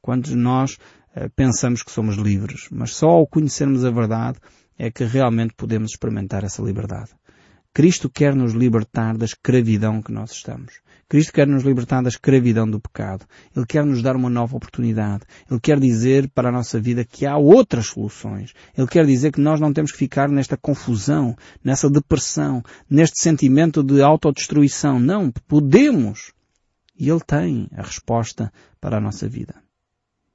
Quantos 0.01 0.33
nós 0.33 0.79
uh, 1.17 1.29
pensamos 1.35 1.83
que 1.83 1.91
somos 1.91 2.15
livres, 2.15 2.69
mas 2.71 2.95
só 2.95 3.09
ao 3.09 3.27
conhecermos 3.27 3.85
a 3.85 3.91
verdade 3.91 4.39
é 4.83 4.91
que 4.91 5.05
realmente 5.05 5.55
podemos 5.55 5.93
experimentar 5.93 6.43
essa 6.43 6.61
liberdade. 6.61 7.13
Cristo 7.73 8.11
quer 8.11 8.35
nos 8.35 8.53
libertar 8.53 9.17
da 9.17 9.25
escravidão 9.25 10.03
que 10.03 10.11
nós 10.11 10.33
estamos. 10.33 10.81
Cristo 11.09 11.33
quer 11.33 11.47
nos 11.47 11.63
libertar 11.63 12.03
da 12.03 12.09
escravidão 12.09 12.69
do 12.69 12.81
pecado. 12.81 13.25
Ele 13.55 13.65
quer 13.65 13.87
nos 13.87 14.03
dar 14.03 14.17
uma 14.17 14.29
nova 14.29 14.57
oportunidade. 14.57 15.23
Ele 15.49 15.61
quer 15.61 15.79
dizer 15.79 16.29
para 16.31 16.49
a 16.49 16.53
nossa 16.53 16.81
vida 16.81 17.05
que 17.05 17.25
há 17.25 17.37
outras 17.37 17.87
soluções. 17.87 18.55
Ele 18.77 18.89
quer 18.89 19.07
dizer 19.07 19.31
que 19.31 19.41
nós 19.41 19.61
não 19.61 19.73
temos 19.73 19.93
que 19.93 19.99
ficar 19.99 20.29
nesta 20.29 20.57
confusão, 20.57 21.37
nessa 21.63 21.89
depressão, 21.89 22.61
neste 22.91 23.23
sentimento 23.23 23.85
de 23.85 24.03
autodestruição. 24.03 24.99
Não, 24.99 25.31
podemos. 25.47 26.33
E 26.99 27.09
Ele 27.09 27.21
tem 27.25 27.69
a 27.77 27.83
resposta 27.83 28.53
para 28.81 28.97
a 28.97 29.01
nossa 29.01 29.29
vida. 29.29 29.55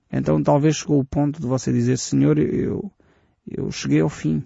Então 0.09 0.41
talvez 0.41 0.77
chegou 0.77 1.01
o 1.01 1.05
ponto 1.05 1.41
de 1.41 1.45
você 1.45 1.73
dizer, 1.73 1.97
Senhor, 1.97 2.39
eu, 2.39 2.89
eu 3.49 3.71
cheguei 3.71 4.01
ao 4.01 4.09
fim. 4.09 4.43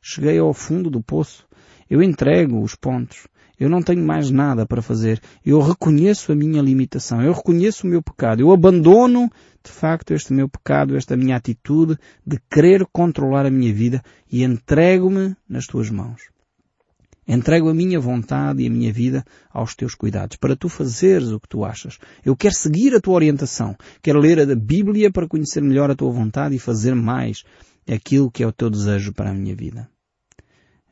Cheguei 0.00 0.38
ao 0.38 0.54
fundo 0.54 0.90
do 0.90 1.02
poço. 1.02 1.46
Eu 1.90 2.02
entrego 2.02 2.62
os 2.62 2.74
pontos. 2.74 3.26
Eu 3.58 3.68
não 3.68 3.82
tenho 3.82 4.04
mais 4.04 4.30
nada 4.30 4.64
para 4.64 4.80
fazer. 4.80 5.20
Eu 5.44 5.60
reconheço 5.60 6.30
a 6.30 6.34
minha 6.34 6.62
limitação. 6.62 7.20
Eu 7.20 7.32
reconheço 7.32 7.86
o 7.86 7.90
meu 7.90 8.00
pecado. 8.00 8.40
Eu 8.40 8.52
abandono, 8.52 9.28
de 9.64 9.70
facto, 9.72 10.12
este 10.12 10.32
meu 10.32 10.48
pecado, 10.48 10.96
esta 10.96 11.16
minha 11.16 11.36
atitude 11.36 11.98
de 12.24 12.38
querer 12.48 12.86
controlar 12.92 13.46
a 13.46 13.50
minha 13.50 13.72
vida 13.74 14.02
e 14.30 14.44
entrego-me 14.44 15.34
nas 15.48 15.66
tuas 15.66 15.90
mãos. 15.90 16.22
Entrego 17.26 17.68
a 17.68 17.74
minha 17.74 18.00
vontade 18.00 18.62
e 18.62 18.66
a 18.66 18.70
minha 18.70 18.90
vida 18.90 19.22
aos 19.52 19.74
teus 19.74 19.94
cuidados, 19.94 20.38
para 20.38 20.56
tu 20.56 20.66
fazeres 20.66 21.28
o 21.28 21.38
que 21.38 21.48
tu 21.48 21.62
achas. 21.62 21.98
Eu 22.24 22.34
quero 22.34 22.54
seguir 22.54 22.94
a 22.94 23.00
tua 23.00 23.16
orientação. 23.16 23.76
Quero 24.00 24.18
ler 24.18 24.40
a 24.40 24.54
Bíblia 24.54 25.12
para 25.12 25.28
conhecer 25.28 25.62
melhor 25.62 25.90
a 25.90 25.94
tua 25.94 26.10
vontade 26.10 26.56
e 26.56 26.58
fazer 26.58 26.94
mais 26.94 27.44
aquilo 27.92 28.30
que 28.30 28.42
é 28.42 28.46
o 28.46 28.52
teu 28.52 28.70
desejo 28.70 29.12
para 29.12 29.30
a 29.30 29.34
minha 29.34 29.54
vida. 29.54 29.88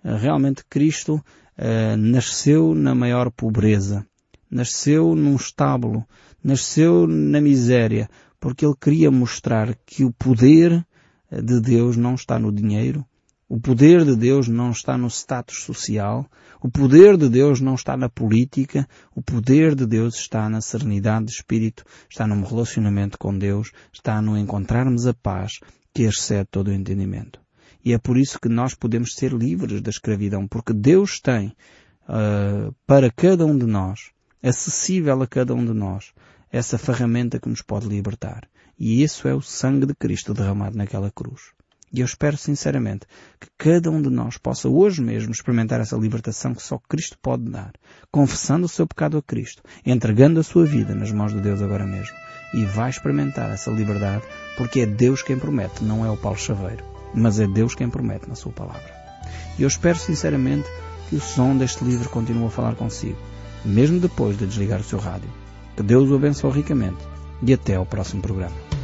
Realmente 0.03 0.65
Cristo 0.69 1.15
uh, 1.15 1.97
nasceu 1.97 2.75
na 2.75 2.95
maior 2.95 3.31
pobreza, 3.31 4.07
nasceu 4.51 5.15
num 5.15 5.35
estábulo, 5.35 6.05
nasceu 6.43 7.07
na 7.07 7.41
miséria, 7.41 8.09
porque 8.39 8.65
ele 8.65 8.77
queria 8.81 9.11
mostrar 9.11 9.75
que 9.85 10.05
o 10.05 10.13
poder 10.13 10.87
de 11.31 11.61
Deus 11.61 11.97
não 11.97 12.15
está 12.15 12.39
no 12.39 12.53
dinheiro, 12.53 13.05
O 13.49 13.61
poder 13.61 14.05
de 14.05 14.17
Deus 14.17 14.49
não 14.49 14.73
está 14.73 14.99
no 14.99 15.07
status 15.07 15.63
social, 15.63 16.29
o 16.61 16.69
poder 16.69 17.17
de 17.17 17.29
Deus 17.29 17.61
não 17.61 17.77
está 17.77 17.97
na 17.97 18.09
política, 18.09 18.89
o 19.15 19.23
poder 19.23 19.77
de 19.77 19.87
Deus 19.87 20.17
está 20.17 20.49
na 20.49 20.61
serenidade 20.61 21.27
de 21.27 21.31
espírito, 21.31 21.85
está 22.11 22.27
no 22.27 22.45
relacionamento 22.45 23.17
com 23.17 23.39
Deus, 23.39 23.71
está 23.93 24.21
no 24.21 24.37
encontrarmos 24.37 25.07
a 25.07 25.15
paz 25.15 25.61
que 25.97 26.03
excede 26.03 26.47
todo 26.51 26.69
o 26.69 26.75
entendimento. 26.75 27.41
E 27.83 27.95
é 27.95 27.99
por 27.99 28.19
isso 28.19 28.39
que 28.39 28.51
nós 28.51 28.75
podemos 28.75 29.15
ser 29.15 29.33
livres 29.33 29.81
da 29.81 29.89
escravidão, 29.89 30.47
porque 30.47 30.75
Deus 30.75 31.21
tem 31.21 31.57
uh, 32.07 32.71
para 32.87 33.11
cada 33.11 33.47
um 33.47 33.57
de 33.57 33.65
nós, 33.65 34.11
acessível 34.43 35.23
a 35.23 35.27
cada 35.27 35.55
um 35.55 35.65
de 35.65 35.73
nós, 35.73 36.13
essa 36.53 36.77
ferramenta 36.77 37.41
que 37.41 37.49
nos 37.49 37.63
pode 37.63 37.89
libertar. 37.89 38.47
E 38.79 39.03
isso 39.03 39.27
é 39.27 39.35
o 39.35 39.41
sangue 39.41 39.87
de 39.87 39.95
Cristo 39.95 40.35
derramado 40.35 40.77
naquela 40.77 41.11
cruz. 41.11 41.56
E 41.93 42.01
eu 42.01 42.05
espero 42.05 42.37
sinceramente 42.37 43.07
que 43.41 43.49
cada 43.57 43.91
um 43.91 44.03
de 44.03 44.11
nós 44.11 44.37
possa 44.37 44.69
hoje 44.69 45.01
mesmo 45.01 45.33
experimentar 45.33 45.81
essa 45.81 45.97
libertação 45.97 46.55
que 46.55 46.63
só 46.63 46.79
Cristo 46.89 47.17
pode 47.23 47.45
dar, 47.45 47.73
confessando 48.11 48.67
o 48.67 48.69
seu 48.69 48.87
pecado 48.87 49.17
a 49.17 49.23
Cristo, 49.23 49.63
entregando 49.85 50.41
a 50.41 50.43
sua 50.43 50.65
vida 50.65 50.95
nas 50.95 51.13
mãos 51.13 51.33
de 51.33 51.41
Deus 51.41 51.63
agora 51.63 51.87
mesmo. 51.87 52.15
E 52.53 52.65
vai 52.65 52.91
experimentar 52.91 53.51
essa 53.51 53.71
liberdade 53.71 54.25
porque 54.57 54.81
é 54.81 54.87
Deus 54.87 55.23
quem 55.23 55.39
promete, 55.39 55.85
não 55.85 56.05
é 56.05 56.11
o 56.11 56.17
Paulo 56.17 56.39
Chaveiro, 56.39 56.85
mas 57.15 57.39
é 57.39 57.47
Deus 57.47 57.75
quem 57.75 57.89
promete 57.89 58.29
na 58.29 58.35
sua 58.35 58.53
palavra. 58.53 58.95
E 59.59 59.63
eu 59.63 59.69
espero 59.69 59.99
sinceramente 59.99 60.69
que 61.09 61.17
o 61.17 61.21
som 61.21 61.57
deste 61.57 61.85
livro 61.85 62.09
continue 62.09 62.47
a 62.47 62.51
falar 62.51 62.75
consigo, 62.75 63.19
mesmo 63.65 64.01
depois 64.01 64.37
de 64.37 64.47
desligar 64.47 64.81
o 64.81 64.85
seu 64.85 64.99
rádio. 64.99 65.31
Que 65.77 65.83
Deus 65.83 66.11
o 66.11 66.17
abençoe 66.17 66.53
ricamente 66.53 66.99
e 67.43 67.53
até 67.53 67.77
ao 67.77 67.87
próximo 67.87 68.23
programa. 68.23 68.76